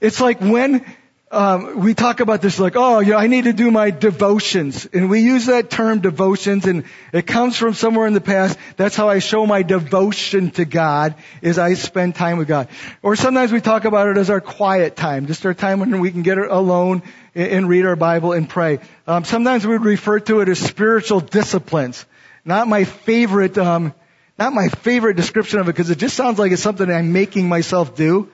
it's 0.00 0.20
like 0.20 0.40
when 0.40 0.84
um, 1.28 1.80
we 1.80 1.94
talk 1.94 2.20
about 2.20 2.40
this 2.40 2.60
like, 2.60 2.74
oh, 2.76 3.00
you 3.00 3.10
know, 3.10 3.18
I 3.18 3.26
need 3.26 3.44
to 3.44 3.52
do 3.52 3.72
my 3.72 3.90
devotions, 3.90 4.86
and 4.86 5.10
we 5.10 5.20
use 5.20 5.46
that 5.46 5.70
term 5.70 6.00
devotions, 6.00 6.66
and 6.66 6.84
it 7.12 7.26
comes 7.26 7.56
from 7.56 7.74
somewhere 7.74 8.06
in 8.06 8.14
the 8.14 8.20
past. 8.20 8.56
That's 8.76 8.94
how 8.94 9.08
I 9.08 9.18
show 9.18 9.44
my 9.44 9.62
devotion 9.62 10.52
to 10.52 10.64
God 10.64 11.16
is 11.42 11.58
I 11.58 11.74
spend 11.74 12.14
time 12.14 12.38
with 12.38 12.46
God. 12.46 12.68
Or 13.02 13.16
sometimes 13.16 13.50
we 13.50 13.60
talk 13.60 13.84
about 13.84 14.08
it 14.08 14.18
as 14.18 14.30
our 14.30 14.40
quiet 14.40 14.94
time, 14.94 15.26
just 15.26 15.44
our 15.44 15.54
time 15.54 15.80
when 15.80 15.98
we 15.98 16.12
can 16.12 16.22
get 16.22 16.38
alone 16.38 17.02
and 17.34 17.68
read 17.68 17.86
our 17.86 17.96
Bible 17.96 18.32
and 18.32 18.48
pray. 18.48 18.78
Um, 19.08 19.24
sometimes 19.24 19.66
we 19.66 19.72
would 19.72 19.84
refer 19.84 20.20
to 20.20 20.40
it 20.40 20.48
as 20.48 20.60
spiritual 20.60 21.18
disciplines. 21.18 22.06
Not 22.44 22.68
my 22.68 22.84
favorite, 22.84 23.58
um, 23.58 23.94
not 24.38 24.52
my 24.52 24.68
favorite 24.68 25.16
description 25.16 25.58
of 25.58 25.68
it 25.68 25.72
because 25.72 25.90
it 25.90 25.98
just 25.98 26.16
sounds 26.16 26.38
like 26.38 26.52
it's 26.52 26.62
something 26.62 26.88
I'm 26.88 27.12
making 27.12 27.48
myself 27.48 27.96
do. 27.96 28.30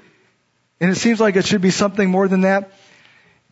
And 0.79 0.91
it 0.91 0.97
seems 0.97 1.21
like 1.21 1.37
it 1.37 1.47
should 1.47 1.63
be 1.63 1.71
something 1.71 2.11
more 2.11 2.29
than 2.29 2.43
that. 2.43 2.73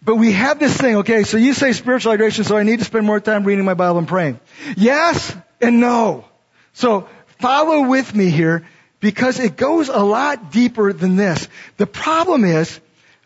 But 0.03 0.17
we 0.17 0.33
have 0.33 0.59
this 0.59 0.77
thing, 0.77 0.97
okay, 0.97 1.25
so 1.25 1.37
you 1.37 1.53
say 1.53 1.73
spiritual 1.73 2.15
hydration, 2.15 2.45
so 2.45 2.57
I 2.57 2.63
need 2.63 2.79
to 2.79 2.85
spend 2.85 3.05
more 3.05 3.21
time 3.21 3.45
reading 3.45 3.65
my 3.65 3.75
Bible 3.75 3.99
and 3.99 4.09
praying. 4.09 4.41
Yes 4.77 5.37
and 5.61 5.81
no. 5.81 6.25
So 6.73 7.09
follow 7.39 7.87
with 7.87 8.15
me 8.15 8.31
here 8.31 8.67
because 9.01 9.39
it 9.39 9.57
goes 9.57 9.89
a 9.89 9.99
lot 9.99 10.53
deeper 10.53 10.93
than 10.93 11.17
this. 11.17 11.49
The 11.77 11.87
problem 11.87 12.45
is, 12.45 12.81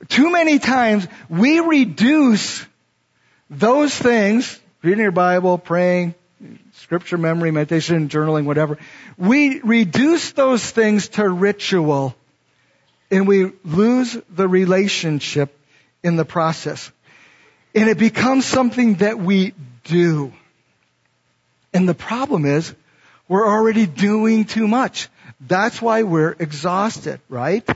too 0.09 0.31
many 0.31 0.59
times 0.59 1.07
we 1.29 1.61
reduce 1.61 2.67
those 3.49 3.97
things, 3.97 4.59
reading 4.83 5.03
your 5.03 5.13
Bible, 5.13 5.59
praying, 5.59 6.15
scripture 6.73 7.19
memory, 7.19 7.53
meditation, 7.53 8.09
journaling, 8.09 8.47
whatever, 8.47 8.79
we 9.17 9.61
reduce 9.61 10.33
those 10.33 10.69
things 10.69 11.09
to 11.11 11.29
ritual 11.29 12.17
and 13.11 13.29
we 13.29 13.53
lose 13.65 14.17
the 14.29 14.49
relationship 14.49 15.57
in 16.05 16.15
the 16.17 16.25
process. 16.25 16.93
And 17.75 17.89
it 17.89 17.99
becomes 17.99 18.45
something 18.45 18.97
that 18.97 19.19
we 19.19 19.55
do. 19.83 20.33
And 21.73 21.89
the 21.89 21.95
problem 21.95 22.45
is, 22.45 22.73
we're 23.27 23.49
already 23.49 23.87
doing 23.87 24.45
too 24.45 24.69
much. 24.69 25.09
That's 25.41 25.83
why 25.83 26.05
we're 26.05 26.37
exhausted, 26.39 27.21
right? 27.29 27.69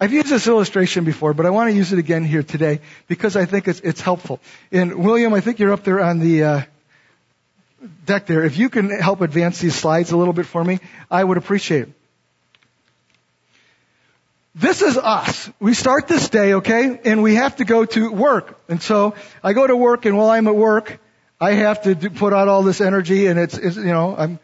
I've 0.00 0.12
used 0.12 0.28
this 0.28 0.46
illustration 0.46 1.04
before, 1.04 1.32
but 1.32 1.46
I 1.46 1.50
want 1.50 1.70
to 1.70 1.76
use 1.76 1.92
it 1.92 1.98
again 1.98 2.24
here 2.24 2.42
today 2.42 2.80
because 3.06 3.36
I 3.36 3.44
think 3.44 3.68
it's, 3.68 3.80
it's 3.80 4.00
helpful. 4.00 4.40
And 4.72 5.04
William, 5.04 5.32
I 5.32 5.40
think 5.40 5.58
you're 5.58 5.72
up 5.72 5.84
there 5.84 6.00
on 6.00 6.18
the 6.18 6.42
uh, 6.42 6.62
deck 8.04 8.26
there. 8.26 8.44
If 8.44 8.58
you 8.58 8.68
can 8.68 8.90
help 8.90 9.20
advance 9.20 9.60
these 9.60 9.74
slides 9.74 10.10
a 10.10 10.16
little 10.16 10.32
bit 10.32 10.46
for 10.46 10.62
me, 10.62 10.80
I 11.10 11.22
would 11.22 11.38
appreciate 11.38 11.82
it. 11.82 11.92
This 14.54 14.82
is 14.82 14.96
us. 14.98 15.48
We 15.60 15.74
start 15.74 16.08
this 16.08 16.28
day, 16.28 16.54
okay, 16.54 17.00
and 17.04 17.22
we 17.22 17.36
have 17.36 17.56
to 17.56 17.64
go 17.64 17.84
to 17.84 18.10
work. 18.10 18.58
And 18.68 18.82
so 18.82 19.14
I 19.44 19.52
go 19.52 19.64
to 19.66 19.76
work, 19.76 20.06
and 20.06 20.16
while 20.18 20.30
I'm 20.30 20.48
at 20.48 20.56
work, 20.56 20.98
I 21.40 21.52
have 21.52 21.82
to 21.82 21.94
do, 21.94 22.10
put 22.10 22.32
out 22.32 22.48
all 22.48 22.64
this 22.64 22.80
energy, 22.80 23.26
and 23.26 23.38
it's, 23.38 23.56
it's, 23.56 23.76
you 23.76 23.84
know, 23.84 24.16
I'm 24.16 24.40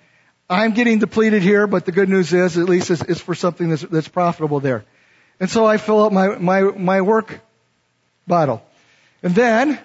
I'm 0.49 0.75
getting 0.75 1.01
depleted 1.01 1.43
here, 1.43 1.67
but 1.67 1.87
the 1.87 1.93
good 1.93 2.09
news 2.09 2.33
is, 2.33 2.57
at 2.57 2.69
least, 2.69 2.89
it's, 2.93 3.03
it's 3.03 3.21
for 3.21 3.35
something 3.35 3.69
that's, 3.69 3.83
that's 3.83 4.07
profitable 4.07 4.61
there. 4.61 4.85
And 5.41 5.51
so 5.51 5.67
I 5.67 5.77
fill 5.77 6.05
up 6.05 6.13
my 6.13 6.39
my 6.39 6.63
my 6.63 7.01
work 7.01 7.41
bottle, 8.29 8.63
and 9.25 9.35
then, 9.35 9.79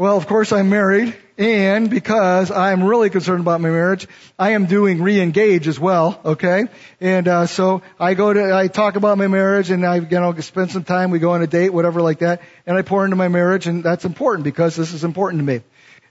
well, 0.00 0.16
of 0.16 0.26
course, 0.26 0.50
I'm 0.50 0.70
married, 0.70 1.14
and 1.36 1.90
because 1.90 2.50
I'm 2.50 2.82
really 2.82 3.10
concerned 3.10 3.42
about 3.42 3.60
my 3.60 3.68
marriage, 3.68 4.08
I 4.38 4.52
am 4.52 4.64
doing 4.64 5.02
re-engage 5.02 5.68
as 5.68 5.78
well, 5.78 6.18
okay? 6.24 6.64
And, 7.02 7.28
uh, 7.28 7.44
so 7.44 7.82
I 7.98 8.14
go 8.14 8.32
to, 8.32 8.56
I 8.56 8.68
talk 8.68 8.96
about 8.96 9.18
my 9.18 9.26
marriage 9.26 9.70
and 9.70 9.84
I, 9.84 9.96
you 9.96 10.08
know, 10.08 10.34
spend 10.40 10.70
some 10.70 10.84
time, 10.84 11.10
we 11.10 11.18
go 11.18 11.32
on 11.32 11.42
a 11.42 11.46
date, 11.46 11.68
whatever 11.68 12.00
like 12.00 12.20
that, 12.20 12.40
and 12.64 12.78
I 12.78 12.80
pour 12.80 13.04
into 13.04 13.16
my 13.16 13.28
marriage 13.28 13.66
and 13.66 13.84
that's 13.84 14.06
important 14.06 14.44
because 14.44 14.74
this 14.74 14.94
is 14.94 15.04
important 15.04 15.40
to 15.40 15.44
me. 15.44 15.60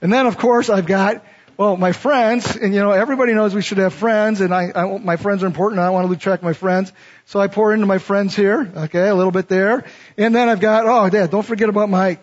And 0.03 0.13
then 0.13 0.27
of 0.27 0.37
course 0.37 0.69
I've 0.69 0.85
got 0.85 1.25
well, 1.57 1.75
my 1.75 1.91
friends, 1.91 2.55
and 2.55 2.73
you 2.73 2.79
know, 2.79 2.91
everybody 2.91 3.33
knows 3.33 3.53
we 3.53 3.61
should 3.61 3.79
have 3.79 3.93
friends, 3.93 4.39
and 4.39 4.53
I, 4.53 4.71
I 4.73 4.97
my 4.97 5.17
friends 5.17 5.43
are 5.43 5.45
important. 5.45 5.81
I 5.81 5.89
want 5.89 6.05
to 6.05 6.09
lose 6.09 6.21
track 6.21 6.39
of 6.39 6.45
my 6.45 6.53
friends, 6.53 6.93
so 7.25 7.41
I 7.41 7.47
pour 7.47 7.73
into 7.73 7.85
my 7.85 7.97
friends 7.97 8.33
here. 8.33 8.71
Okay, 8.77 9.09
a 9.09 9.13
little 9.13 9.33
bit 9.33 9.49
there, 9.49 9.83
and 10.17 10.33
then 10.33 10.47
I've 10.47 10.61
got, 10.61 10.85
oh, 10.87 11.09
Dad, 11.09 11.31
don't 11.31 11.45
forget 11.45 11.67
about 11.67 11.89
my, 11.89 12.17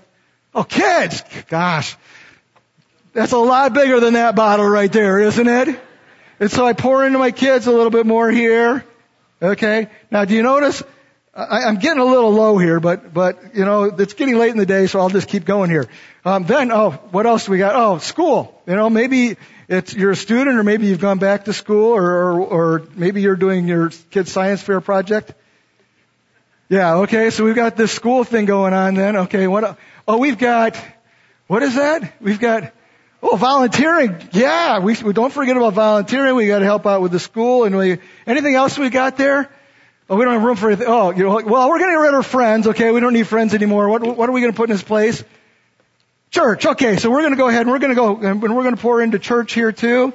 oh, 0.57 0.64
kids. 0.64 1.23
Gosh, 1.49 1.97
that's 3.12 3.33
a 3.33 3.38
lot 3.38 3.73
bigger 3.73 4.01
than 4.01 4.14
that 4.14 4.35
bottle 4.35 4.66
right 4.66 4.92
there, 4.92 5.19
isn't 5.21 5.49
it? 5.49 5.81
And 6.40 6.51
so 6.51 6.66
I 6.66 6.73
pour 6.73 7.07
into 7.07 7.19
my 7.19 7.31
kids 7.31 7.66
a 7.66 7.73
little 7.73 7.90
bit 7.90 8.07
more 8.07 8.31
here. 8.31 8.85
Okay. 9.40 9.88
Now, 10.11 10.25
do 10.25 10.35
you 10.35 10.42
notice? 10.42 10.83
I, 11.35 11.64
I'm 11.64 11.77
getting 11.77 12.01
a 12.01 12.05
little 12.05 12.33
low 12.33 12.57
here, 12.57 12.81
but 12.81 13.12
but 13.12 13.55
you 13.55 13.64
know 13.64 13.85
it's 13.85 14.14
getting 14.14 14.38
late 14.38 14.51
in 14.51 14.57
the 14.57 14.66
day, 14.66 14.87
so 14.87 15.01
I'll 15.01 15.11
just 15.11 15.29
keep 15.29 15.45
going 15.45 15.69
here. 15.69 15.87
Um, 16.25 16.45
then, 16.45 16.73
oh, 16.73 16.92
what 17.11 17.27
else 17.27 17.49
we 17.49 17.59
got? 17.59 17.77
Oh, 17.77 17.99
school. 17.99 18.61
You 18.66 18.75
know, 18.75 18.88
maybe 18.88 19.37
it's 19.69 19.95
you're 19.95 20.12
a 20.12 20.16
student, 20.16 20.59
or 20.59 20.64
maybe 20.64 20.87
you've 20.87 21.01
gone 21.01 21.19
back 21.19 21.45
to 21.45 21.53
school, 21.53 21.92
or 21.92 22.05
or, 22.05 22.40
or 22.40 22.83
maybe 22.95 23.21
you're 23.21 23.37
doing 23.37 23.69
your 23.69 23.90
kid's 24.11 24.33
science 24.33 24.62
fair 24.62 24.81
project. 24.81 25.35
Yeah. 26.71 26.97
Okay. 26.97 27.29
So 27.31 27.45
we've 27.45 27.55
got 27.55 27.77
this 27.77 27.92
school 27.92 28.25
thing 28.25 28.47
going 28.47 28.73
on. 28.73 28.95
Then, 28.95 29.16
okay. 29.16 29.47
What? 29.47 29.79
Oh, 30.09 30.19
we've 30.19 30.38
got. 30.38 30.77
What 31.47 31.62
is 31.62 31.75
that? 31.75 32.14
We've 32.21 32.40
got. 32.40 32.73
Oh, 33.23 33.37
volunteering. 33.37 34.29
Yeah, 34.33 34.79
we, 34.79 34.95
we 35.03 35.12
don't 35.12 35.33
forget 35.33 35.57
about 35.57 35.73
volunteering. 35.73 36.37
We 36.37 36.47
got 36.47 36.61
to 36.61 36.64
help 36.64 36.87
out 36.87 37.03
with 37.03 37.12
the 37.12 37.19
school 37.19 37.64
and 37.64 37.77
we, 37.77 37.99
anything 38.27 38.55
else 38.55 38.79
we 38.79 38.90
got 38.90 39.16
there? 39.16 39.51
Oh, 40.09 40.16
we 40.16 40.25
don't 40.25 40.35
have 40.35 40.42
room 40.45 40.57
for 40.57 40.69
anything. 40.69 40.87
Oh, 40.88 41.11
you 41.11 41.25
know, 41.25 41.40
well, 41.45 41.69
we're 41.69 41.81
getting 41.81 41.97
rid 41.97 42.14
of 42.14 42.25
friends. 42.25 42.69
Okay, 42.69 42.92
we 42.92 43.01
don't 43.01 43.14
need 43.14 43.27
friends 43.27 43.55
anymore. 43.55 43.88
What, 43.88 44.03
what 44.16 44.29
are 44.29 44.33
we 44.33 44.40
going 44.40 44.53
to 44.53 44.57
put 44.57 44.69
in 44.69 44.75
his 44.75 44.83
place? 44.83 45.25
Church. 46.31 46.66
Okay, 46.66 46.97
so 46.97 47.11
we're 47.11 47.23
going 47.23 47.33
to 47.33 47.38
go 47.38 47.49
ahead 47.49 47.62
and 47.62 47.71
we're 47.71 47.79
going 47.81 47.90
to 47.90 47.97
go 47.97 48.16
and 48.16 48.40
we're 48.42 48.62
going 48.62 48.77
to 48.77 48.81
pour 48.81 49.01
into 49.01 49.19
church 49.19 49.55
here 49.55 49.73
too. 49.73 50.12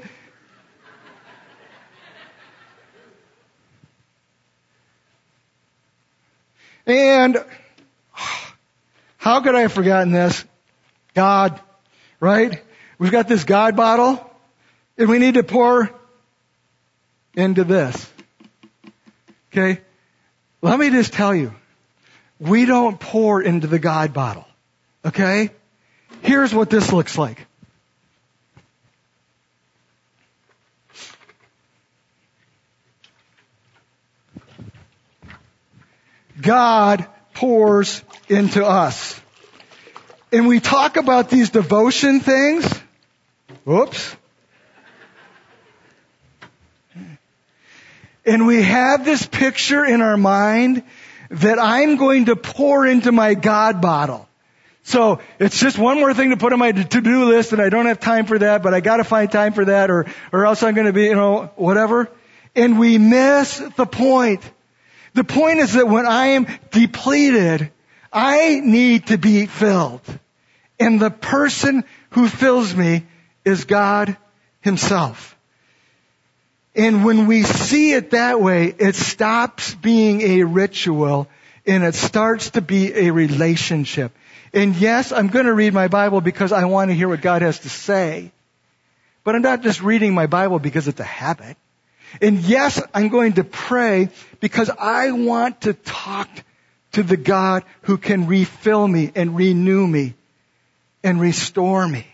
And 6.86 7.44
how 9.22 9.42
could 9.42 9.54
I 9.54 9.62
have 9.62 9.72
forgotten 9.72 10.12
this? 10.12 10.44
God, 11.14 11.62
right? 12.20 12.60
We've 12.98 13.12
got 13.12 13.28
this 13.28 13.44
God 13.44 13.76
bottle, 13.76 14.20
and 14.98 15.08
we 15.08 15.20
need 15.20 15.36
to 15.36 15.44
pour 15.44 15.92
into 17.36 17.64
this. 17.64 18.12
Okay? 19.52 19.80
Let 20.64 20.80
me 20.80 20.90
just 20.90 21.14
tell 21.14 21.36
you, 21.36 21.54
we 22.40 22.66
don't 22.66 23.00
pour 23.00 23.44
into 23.44 23.68
the 23.68 23.78
God 23.78 24.12
bottle. 24.12 24.48
Okay? 25.06 25.52
Here's 26.24 26.52
what 26.52 26.72
this 26.72 26.92
looks 26.92 27.16
like. 27.16 27.46
God 36.42 37.08
pours 37.42 38.04
into 38.30 38.64
us. 38.64 39.20
And 40.32 40.48
we 40.48 40.60
talk 40.60 40.96
about 40.96 41.32
these 41.32 41.50
devotion 41.50 42.20
things. 42.20 42.72
Whoops. 43.66 44.16
And 48.28 48.46
we 48.46 48.62
have 48.62 49.04
this 49.04 49.26
picture 49.26 49.84
in 49.84 50.02
our 50.02 50.18
mind 50.18 50.84
that 51.32 51.58
I'm 51.58 51.98
going 51.98 52.26
to 52.26 52.36
pour 52.36 52.86
into 52.86 53.12
my 53.12 53.34
God 53.34 53.82
bottle. 53.82 54.30
So 54.84 55.20
it's 55.40 55.60
just 55.60 55.80
one 55.80 56.00
more 56.00 56.14
thing 56.14 56.30
to 56.30 56.38
put 56.38 56.54
on 56.54 56.60
my 56.60 56.72
to-do 56.72 57.26
list 57.26 57.54
and 57.54 57.62
I 57.62 57.70
don't 57.70 57.88
have 57.88 58.00
time 58.00 58.28
for 58.28 58.38
that, 58.38 58.62
but 58.62 58.76
I 58.76 58.82
gotta 58.82 59.04
find 59.04 59.32
time 59.32 59.54
for 59.54 59.66
that 59.66 59.90
or, 59.90 60.06
or 60.32 60.46
else 60.46 60.62
I'm 60.62 60.76
gonna 60.76 60.94
be, 60.94 61.06
you 61.06 61.16
know, 61.16 61.50
whatever. 61.56 62.08
And 62.56 62.78
we 62.78 63.00
miss 63.00 63.58
the 63.78 63.88
point. 63.88 64.42
The 65.14 65.24
point 65.24 65.60
is 65.60 65.74
that 65.74 65.88
when 65.88 66.06
I 66.06 66.28
am 66.28 66.48
depleted, 66.72 67.72
I 68.12 68.60
need 68.60 69.08
to 69.08 69.18
be 69.18 69.46
filled. 69.46 70.02
And 70.80 71.00
the 71.00 71.12
person 71.12 71.84
who 72.12 72.28
fills 72.28 72.74
me 72.76 73.06
is 73.46 73.66
God 73.66 74.18
Himself. 74.62 75.36
And 76.76 77.04
when 77.04 77.28
we 77.28 77.44
see 77.44 77.94
it 77.94 78.12
that 78.12 78.40
way, 78.42 78.74
it 78.78 78.96
stops 78.96 79.76
being 79.76 80.22
a 80.22 80.44
ritual 80.44 81.28
and 81.66 81.84
it 81.84 81.96
starts 81.96 82.52
to 82.52 82.62
be 82.62 82.94
a 82.94 83.12
relationship. 83.12 84.14
And 84.54 84.76
yes, 84.76 85.12
I'm 85.12 85.28
going 85.28 85.46
to 85.46 85.54
read 85.54 85.74
my 85.74 85.88
Bible 85.88 86.22
because 86.22 86.52
I 86.52 86.66
want 86.66 86.90
to 86.90 86.96
hear 86.96 87.08
what 87.08 87.22
God 87.22 87.42
has 87.42 87.60
to 87.60 87.70
say. 87.70 88.32
But 89.24 89.36
I'm 89.36 89.42
not 89.42 89.62
just 89.62 89.82
reading 89.82 90.14
my 90.14 90.28
Bible 90.28 90.60
because 90.60 90.88
it's 90.88 91.00
a 91.00 91.06
habit. 91.06 91.58
And 92.22 92.40
yes, 92.40 92.82
I'm 92.94 93.10
going 93.10 93.34
to 93.34 93.44
pray 93.44 94.10
because 94.40 94.70
I 94.70 95.12
want 95.12 95.62
to 95.62 95.74
talk 95.74 96.30
to 96.94 97.04
the 97.04 97.18
God 97.18 97.64
who 97.84 97.98
can 97.98 98.28
refill 98.28 98.88
me 98.88 99.12
and 99.16 99.36
renew 99.36 99.86
me 99.88 100.16
and 101.04 101.22
restore 101.22 101.88
me 101.88 102.06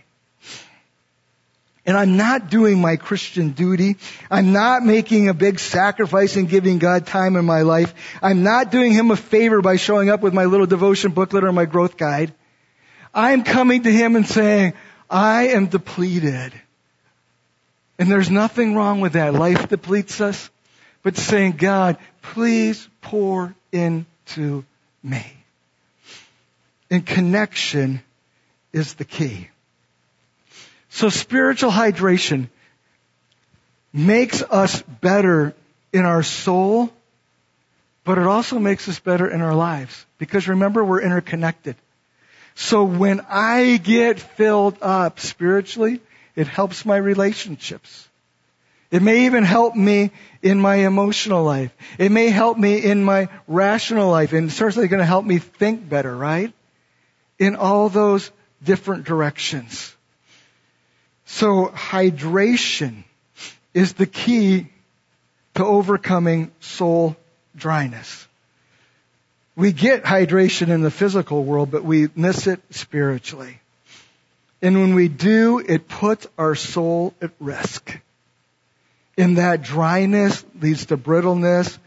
and 1.87 1.95
I'm 1.95 2.17
not 2.17 2.49
doing 2.49 2.81
my 2.81 2.97
Christian 2.97 3.51
duty. 3.51 3.95
I'm 4.29 4.51
not 4.51 4.83
making 4.83 5.29
a 5.29 5.33
big 5.33 5.57
sacrifice 5.57 6.35
and 6.35 6.49
giving 6.49 6.79
God 6.79 7.07
time 7.07 7.37
in 7.37 7.45
my 7.45 7.61
life. 7.61 7.93
I'm 8.21 8.43
not 8.43 8.71
doing 8.71 8.91
Him 8.91 9.09
a 9.09 9.15
favor 9.15 9.61
by 9.61 9.77
showing 9.77 10.09
up 10.09 10.19
with 10.19 10.33
my 10.33 10.45
little 10.45 10.65
devotion 10.65 11.13
booklet 11.13 11.45
or 11.45 11.53
my 11.53 11.63
growth 11.63 11.95
guide. 11.95 12.33
I'm 13.13 13.45
coming 13.45 13.83
to 13.83 13.91
Him 13.91 14.17
and 14.17 14.27
saying, 14.27 14.73
I 15.09 15.47
am 15.49 15.67
depleted. 15.67 16.51
And 17.99 18.11
there's 18.11 18.29
nothing 18.29 18.75
wrong 18.75 19.01
with 19.01 19.13
that. 19.13 19.33
Life 19.33 19.69
depletes 19.69 20.21
us. 20.21 20.49
But 21.03 21.17
saying, 21.17 21.53
God, 21.53 21.97
please 22.21 22.87
pour 23.01 23.55
into 23.71 24.65
me. 25.03 25.25
And 26.89 27.05
connection 27.05 28.01
is 28.73 28.95
the 28.95 29.05
key. 29.05 29.49
So 30.89 31.09
spiritual 31.09 31.71
hydration 31.71 32.49
makes 33.93 34.41
us 34.41 34.81
better 34.81 35.53
in 35.93 36.05
our 36.05 36.23
soul, 36.23 36.91
but 38.03 38.17
it 38.17 38.25
also 38.25 38.59
makes 38.59 38.87
us 38.89 38.99
better 38.99 39.29
in 39.29 39.41
our 39.41 39.55
lives. 39.55 40.05
Because 40.17 40.47
remember, 40.47 40.83
we're 40.83 41.01
interconnected. 41.01 41.75
So 42.55 42.83
when 42.83 43.21
I 43.29 43.77
get 43.77 44.19
filled 44.19 44.77
up 44.81 45.19
spiritually, 45.19 45.99
it 46.37 46.47
helps 46.47 46.85
my 46.85 46.95
relationships. 46.95 48.07
It 48.91 49.01
may 49.01 49.25
even 49.25 49.43
help 49.43 49.75
me 49.75 50.11
in 50.41 50.61
my 50.61 50.75
emotional 50.75 51.43
life. 51.43 51.75
It 51.97 52.11
may 52.11 52.29
help 52.29 52.57
me 52.57 52.77
in 52.77 53.03
my 53.03 53.27
rational 53.47 54.09
life 54.11 54.31
and 54.31 54.51
certainly 54.51 54.87
going 54.87 54.99
to 54.99 55.05
help 55.05 55.25
me 55.25 55.39
think 55.39 55.89
better, 55.89 56.15
right? 56.15 56.53
In 57.39 57.55
all 57.55 57.89
those 57.89 58.31
different 58.63 59.05
directions. 59.05 59.93
So 61.25 61.67
hydration 61.67 63.03
is 63.73 63.93
the 63.93 64.05
key 64.05 64.67
to 65.55 65.65
overcoming 65.65 66.51
soul 66.59 67.17
dryness. 67.55 68.27
We 69.55 69.71
get 69.71 70.03
hydration 70.03 70.69
in 70.69 70.81
the 70.81 70.91
physical 70.91 71.43
world, 71.43 71.71
but 71.71 71.83
we 71.83 72.09
miss 72.15 72.45
it 72.45 72.61
spiritually. 72.69 73.59
And 74.61 74.79
when 74.79 74.95
we 74.95 75.07
do, 75.07 75.59
it 75.59 75.87
puts 75.87 76.27
our 76.37 76.55
soul 76.55 77.13
at 77.21 77.31
risk. 77.39 77.99
And 79.17 79.37
that 79.37 79.61
dryness 79.61 80.43
leads 80.59 80.87
to 80.87 80.97
brittleness, 80.97 81.77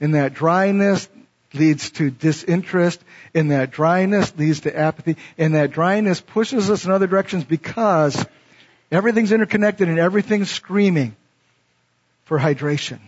and 0.00 0.14
that 0.14 0.34
dryness 0.34 1.08
leads 1.54 1.90
to 1.92 2.10
disinterest, 2.10 3.00
and 3.34 3.50
that 3.50 3.70
dryness 3.70 4.36
leads 4.36 4.60
to 4.60 4.76
apathy, 4.76 5.16
and 5.38 5.54
that 5.54 5.70
dryness 5.70 6.20
pushes 6.20 6.70
us 6.70 6.84
in 6.84 6.90
other 6.90 7.06
directions 7.06 7.44
because 7.44 8.24
Everything's 8.90 9.32
interconnected 9.32 9.88
and 9.88 9.98
everything's 9.98 10.50
screaming 10.50 11.16
for 12.24 12.38
hydration. 12.38 13.00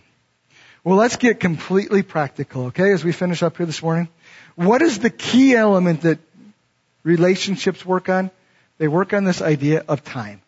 Well, 0.82 0.96
let's 0.96 1.16
get 1.16 1.40
completely 1.40 2.02
practical, 2.02 2.66
okay, 2.66 2.92
as 2.92 3.04
we 3.04 3.12
finish 3.12 3.42
up 3.42 3.56
here 3.56 3.66
this 3.66 3.82
morning. 3.82 4.08
What 4.56 4.82
is 4.82 4.98
the 4.98 5.10
key 5.10 5.54
element 5.54 6.02
that 6.02 6.18
relationships 7.04 7.84
work 7.84 8.08
on? 8.08 8.30
They 8.78 8.88
work 8.88 9.12
on 9.12 9.24
this 9.24 9.42
idea 9.42 9.84
of 9.88 10.04
time. 10.04 10.40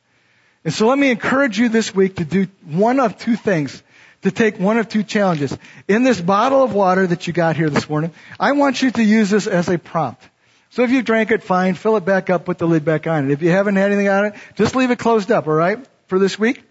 And 0.64 0.72
so 0.72 0.86
let 0.88 0.98
me 0.98 1.10
encourage 1.10 1.58
you 1.58 1.68
this 1.68 1.94
week 1.94 2.16
to 2.16 2.24
do 2.24 2.46
one 2.64 3.00
of 3.00 3.18
two 3.18 3.36
things, 3.36 3.82
to 4.22 4.30
take 4.30 4.58
one 4.58 4.78
of 4.78 4.88
two 4.88 5.02
challenges. 5.02 5.56
In 5.88 6.04
this 6.04 6.20
bottle 6.20 6.62
of 6.62 6.72
water 6.72 7.06
that 7.06 7.26
you 7.26 7.32
got 7.32 7.56
here 7.56 7.70
this 7.70 7.88
morning, 7.88 8.12
I 8.38 8.52
want 8.52 8.82
you 8.82 8.90
to 8.90 9.02
use 9.02 9.30
this 9.30 9.46
as 9.46 9.68
a 9.68 9.78
prompt. 9.78 10.22
So 10.70 10.84
if 10.84 10.90
you 10.90 11.02
drank 11.02 11.32
it, 11.32 11.42
fine, 11.42 11.74
fill 11.74 11.96
it 11.96 12.04
back 12.04 12.30
up, 12.30 12.44
put 12.44 12.58
the 12.58 12.66
lid 12.66 12.84
back 12.84 13.06
on 13.06 13.28
it. 13.28 13.32
If 13.32 13.42
you 13.42 13.50
haven't 13.50 13.76
had 13.76 13.90
anything 13.90 14.08
on 14.08 14.26
it, 14.26 14.34
just 14.54 14.76
leave 14.76 14.90
it 14.90 14.98
closed 14.98 15.32
up, 15.32 15.48
alright, 15.48 15.84
for 16.06 16.18
this 16.18 16.38
week. 16.38 16.62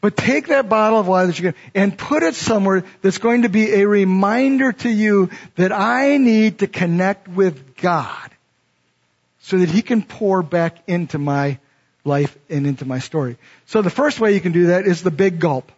But 0.00 0.16
take 0.16 0.48
that 0.48 0.68
bottle 0.68 1.00
of 1.00 1.08
water 1.08 1.26
that 1.26 1.38
you 1.38 1.42
get 1.42 1.56
and 1.74 1.96
put 1.96 2.22
it 2.22 2.34
somewhere 2.34 2.84
that's 3.02 3.18
going 3.18 3.42
to 3.42 3.48
be 3.48 3.72
a 3.72 3.88
reminder 3.88 4.72
to 4.72 4.88
you 4.88 5.30
that 5.56 5.72
I 5.72 6.16
need 6.16 6.60
to 6.60 6.66
connect 6.66 7.26
with 7.28 7.76
God 7.76 8.30
so 9.50 9.58
that 9.58 9.68
He 9.68 9.82
can 9.82 10.02
pour 10.02 10.44
back 10.44 10.76
into 10.86 11.18
my 11.18 11.58
life 12.04 12.38
and 12.48 12.68
into 12.68 12.84
my 12.84 13.00
story. 13.00 13.36
So 13.66 13.82
the 13.82 13.90
first 13.90 14.20
way 14.20 14.32
you 14.32 14.40
can 14.40 14.52
do 14.52 14.68
that 14.68 14.86
is 14.86 15.02
the 15.02 15.10
big 15.10 15.40
gulp. 15.40 15.72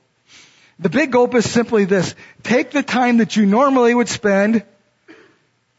The 0.79 0.91
big 0.91 1.11
gulp 1.11 1.35
is 1.35 1.51
simply 1.51 1.87
this. 1.87 2.15
Take 2.43 2.73
the 2.73 2.83
time 2.83 3.17
that 3.17 3.35
you 3.35 3.47
normally 3.47 3.95
would 3.95 4.11
spend 4.11 4.63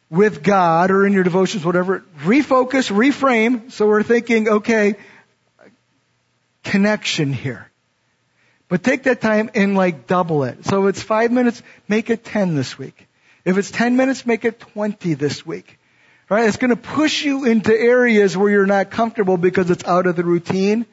with 0.10 0.42
God 0.42 0.90
or 0.90 1.06
in 1.06 1.14
your 1.14 1.24
devotions, 1.24 1.64
whatever, 1.64 2.04
refocus, 2.22 2.92
reframe. 2.92 3.72
So 3.72 3.86
we're 3.88 4.02
thinking, 4.02 4.50
okay, 4.50 4.96
connection 6.64 7.32
here. 7.32 7.70
But 8.70 8.84
take 8.84 9.04
that 9.04 9.22
time 9.22 9.52
and 9.54 9.76
like 9.76 10.08
double 10.08 10.46
it. 10.46 10.66
So 10.66 10.88
if 10.88 10.96
it's 10.96 11.04
five 11.04 11.32
minutes, 11.32 11.62
make 11.88 12.10
it 12.10 12.24
10 12.24 12.56
this 12.56 12.76
week. 12.80 13.08
If 13.46 13.60
it's 13.60 13.70
10 13.70 13.98
minutes, 13.98 14.26
make 14.26 14.46
it 14.46 14.60
20 14.60 15.14
this 15.14 15.46
week. 15.46 15.78
Right? 16.30 16.48
It's 16.48 16.58
going 16.58 16.70
to 16.70 16.76
push 16.76 17.24
you 17.24 17.46
into 17.46 17.74
areas 17.74 18.36
where 18.36 18.50
you're 18.50 18.66
not 18.66 18.92
comfortable 18.92 19.38
because 19.38 19.70
it's 19.70 19.84
out 19.84 20.08
of 20.08 20.16
the 20.16 20.24
routine. 20.24 20.86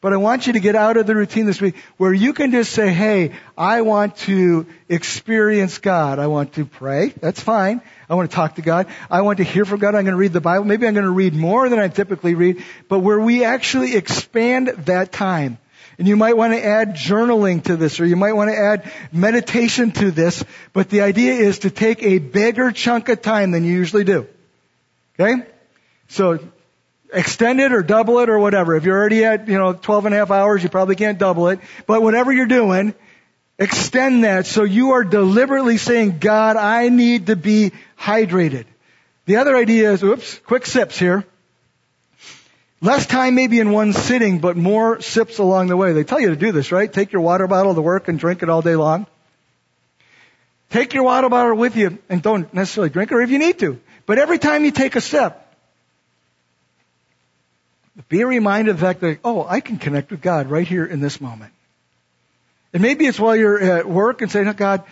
But 0.00 0.12
I 0.12 0.18
want 0.18 0.46
you 0.46 0.52
to 0.52 0.60
get 0.60 0.76
out 0.76 0.96
of 0.98 1.06
the 1.06 1.16
routine 1.16 1.46
this 1.46 1.60
week 1.60 1.74
where 1.96 2.12
you 2.12 2.32
can 2.32 2.52
just 2.52 2.72
say, 2.72 2.92
hey, 2.92 3.32
I 3.56 3.80
want 3.82 4.16
to 4.18 4.66
experience 4.88 5.78
God. 5.78 6.18
I 6.18 6.26
want 6.26 6.52
to 6.54 6.66
pray. 6.66 7.14
That's 7.20 7.40
fine. 7.40 7.80
I 8.08 8.14
want 8.14 8.30
to 8.30 8.34
talk 8.34 8.56
to 8.56 8.62
God. 8.62 8.86
I 9.10 9.22
want 9.22 9.38
to 9.38 9.44
hear 9.44 9.64
from 9.64 9.80
God. 9.80 9.94
I'm 9.94 10.04
going 10.04 10.12
to 10.12 10.16
read 10.16 10.32
the 10.32 10.40
Bible. 10.40 10.64
Maybe 10.64 10.86
I'm 10.86 10.94
going 10.94 11.06
to 11.06 11.10
read 11.10 11.34
more 11.34 11.68
than 11.68 11.78
I 11.78 11.88
typically 11.88 12.34
read. 12.34 12.62
But 12.88 13.00
where 13.00 13.18
we 13.18 13.44
actually 13.44 13.96
expand 13.96 14.68
that 14.84 15.12
time. 15.12 15.58
And 15.98 16.06
you 16.06 16.16
might 16.16 16.36
want 16.36 16.52
to 16.52 16.62
add 16.62 16.94
journaling 16.94 17.64
to 17.64 17.76
this, 17.76 17.98
or 17.98 18.04
you 18.06 18.16
might 18.16 18.34
want 18.34 18.50
to 18.50 18.56
add 18.56 18.92
meditation 19.12 19.92
to 19.92 20.10
this. 20.10 20.44
But 20.74 20.90
the 20.90 21.00
idea 21.00 21.32
is 21.32 21.60
to 21.60 21.70
take 21.70 22.02
a 22.02 22.18
bigger 22.18 22.70
chunk 22.70 23.08
of 23.08 23.22
time 23.22 23.50
than 23.50 23.64
you 23.64 23.72
usually 23.72 24.04
do. 24.04 24.28
Okay? 25.18 25.42
So 26.08 26.38
extend 27.12 27.60
it 27.60 27.72
or 27.72 27.82
double 27.82 28.18
it 28.20 28.28
or 28.28 28.38
whatever. 28.38 28.76
If 28.76 28.84
you're 28.84 28.98
already 28.98 29.24
at, 29.24 29.48
you 29.48 29.58
know, 29.58 29.72
12 29.72 30.06
and 30.06 30.14
a 30.14 30.18
half 30.18 30.30
hours, 30.30 30.62
you 30.62 30.68
probably 30.68 30.96
can't 30.96 31.18
double 31.18 31.48
it. 31.48 31.60
But 31.86 32.02
whatever 32.02 32.32
you're 32.32 32.46
doing, 32.46 32.94
extend 33.58 34.24
that 34.24 34.46
so 34.46 34.64
you 34.64 34.92
are 34.92 35.04
deliberately 35.04 35.78
saying, 35.78 36.18
God, 36.18 36.56
I 36.56 36.88
need 36.88 37.26
to 37.26 37.36
be 37.36 37.72
hydrated. 37.98 38.66
The 39.26 39.36
other 39.36 39.56
idea 39.56 39.92
is, 39.92 40.02
oops, 40.02 40.38
quick 40.40 40.66
sips 40.66 40.98
here. 40.98 41.24
Less 42.82 43.06
time 43.06 43.34
maybe 43.34 43.58
in 43.58 43.72
one 43.72 43.94
sitting, 43.94 44.38
but 44.38 44.56
more 44.56 45.00
sips 45.00 45.38
along 45.38 45.68
the 45.68 45.76
way. 45.76 45.92
They 45.92 46.04
tell 46.04 46.20
you 46.20 46.28
to 46.28 46.36
do 46.36 46.52
this, 46.52 46.70
right? 46.70 46.92
Take 46.92 47.10
your 47.10 47.22
water 47.22 47.46
bottle 47.46 47.74
to 47.74 47.80
work 47.80 48.08
and 48.08 48.18
drink 48.18 48.42
it 48.42 48.50
all 48.50 48.62
day 48.62 48.76
long. 48.76 49.06
Take 50.70 50.92
your 50.94 51.04
water 51.04 51.28
bottle 51.28 51.56
with 51.56 51.76
you 51.76 51.98
and 52.08 52.22
don't 52.22 52.52
necessarily 52.52 52.90
drink 52.90 53.10
it, 53.10 53.14
or 53.14 53.22
if 53.22 53.30
you 53.30 53.38
need 53.38 53.58
to. 53.60 53.80
But 54.06 54.18
every 54.18 54.38
time 54.38 54.64
you 54.64 54.70
take 54.70 54.96
a 54.96 55.00
sip, 55.00 55.36
be 58.08 58.22
reminded 58.24 58.70
of 58.72 58.80
the 58.80 58.86
fact 58.86 59.00
that, 59.00 59.18
oh, 59.24 59.44
I 59.48 59.60
can 59.60 59.78
connect 59.78 60.10
with 60.10 60.20
God 60.20 60.48
right 60.48 60.66
here 60.66 60.84
in 60.84 61.00
this 61.00 61.20
moment. 61.20 61.52
And 62.72 62.82
maybe 62.82 63.06
it's 63.06 63.18
while 63.18 63.34
you're 63.34 63.58
at 63.58 63.88
work 63.88 64.22
and 64.22 64.30
saying, 64.30 64.48
oh, 64.48 64.52
God, 64.52 64.84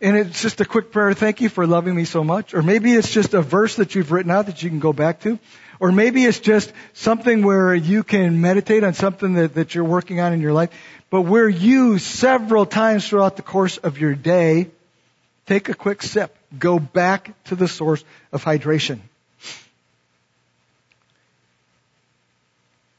and 0.00 0.16
it's 0.16 0.42
just 0.42 0.60
a 0.60 0.64
quick 0.64 0.90
prayer, 0.90 1.14
thank 1.14 1.40
you 1.40 1.48
for 1.48 1.66
loving 1.66 1.94
me 1.94 2.04
so 2.04 2.24
much. 2.24 2.54
Or 2.54 2.62
maybe 2.62 2.92
it's 2.94 3.12
just 3.12 3.34
a 3.34 3.42
verse 3.42 3.76
that 3.76 3.94
you've 3.94 4.10
written 4.10 4.32
out 4.32 4.46
that 4.46 4.62
you 4.62 4.70
can 4.70 4.80
go 4.80 4.92
back 4.92 5.20
to. 5.20 5.38
Or 5.78 5.92
maybe 5.92 6.24
it's 6.24 6.40
just 6.40 6.72
something 6.94 7.42
where 7.44 7.74
you 7.74 8.02
can 8.02 8.40
meditate 8.40 8.82
on 8.82 8.94
something 8.94 9.34
that, 9.34 9.54
that 9.54 9.74
you're 9.74 9.84
working 9.84 10.20
on 10.20 10.32
in 10.32 10.40
your 10.40 10.52
life. 10.52 10.70
But 11.10 11.22
where 11.22 11.48
you 11.48 11.98
several 11.98 12.66
times 12.66 13.08
throughout 13.08 13.36
the 13.36 13.42
course 13.42 13.76
of 13.76 13.98
your 13.98 14.14
day, 14.14 14.70
take 15.46 15.68
a 15.68 15.74
quick 15.74 16.02
sip. 16.02 16.36
Go 16.58 16.78
back 16.78 17.42
to 17.44 17.56
the 17.56 17.68
source 17.68 18.04
of 18.32 18.44
hydration. 18.44 19.00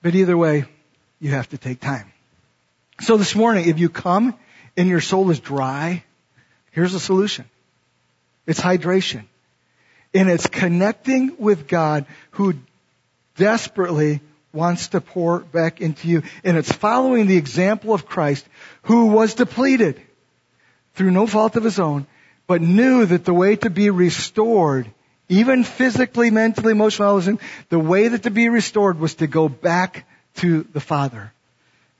But 0.01 0.15
either 0.15 0.37
way, 0.37 0.65
you 1.19 1.31
have 1.31 1.49
to 1.49 1.57
take 1.57 1.79
time. 1.79 2.11
So 2.99 3.17
this 3.17 3.35
morning, 3.35 3.69
if 3.69 3.79
you 3.79 3.89
come 3.89 4.35
and 4.75 4.89
your 4.89 5.01
soul 5.01 5.29
is 5.31 5.39
dry, 5.39 6.03
here's 6.71 6.93
a 6.93 6.99
solution. 6.99 7.45
It's 8.45 8.59
hydration. 8.59 9.23
And 10.13 10.29
it's 10.29 10.47
connecting 10.47 11.37
with 11.39 11.67
God 11.67 12.05
who 12.31 12.55
desperately 13.35 14.21
wants 14.51 14.89
to 14.89 15.01
pour 15.01 15.39
back 15.39 15.81
into 15.81 16.07
you. 16.07 16.23
And 16.43 16.57
it's 16.57 16.71
following 16.71 17.25
the 17.25 17.37
example 17.37 17.93
of 17.93 18.05
Christ 18.05 18.45
who 18.83 19.07
was 19.07 19.33
depleted 19.33 19.99
through 20.93 21.11
no 21.11 21.25
fault 21.25 21.55
of 21.55 21.63
his 21.63 21.79
own, 21.79 22.05
but 22.47 22.61
knew 22.61 23.05
that 23.05 23.25
the 23.25 23.33
way 23.33 23.55
to 23.55 23.69
be 23.69 23.89
restored 23.89 24.89
even 25.29 25.63
physically, 25.63 26.29
mentally, 26.29 26.71
emotionally, 26.71 27.37
the 27.69 27.79
way 27.79 28.09
that 28.09 28.23
to 28.23 28.31
be 28.31 28.49
restored 28.49 28.99
was 28.99 29.15
to 29.15 29.27
go 29.27 29.49
back 29.49 30.05
to 30.35 30.63
the 30.73 30.81
Father. 30.81 31.31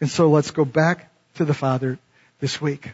And 0.02 0.10
so 0.10 0.30
let's 0.30 0.52
go 0.52 0.66
back 0.66 1.10
to 1.36 1.46
the 1.46 1.54
Father 1.54 1.98
this 2.40 2.62
week. 2.62 2.92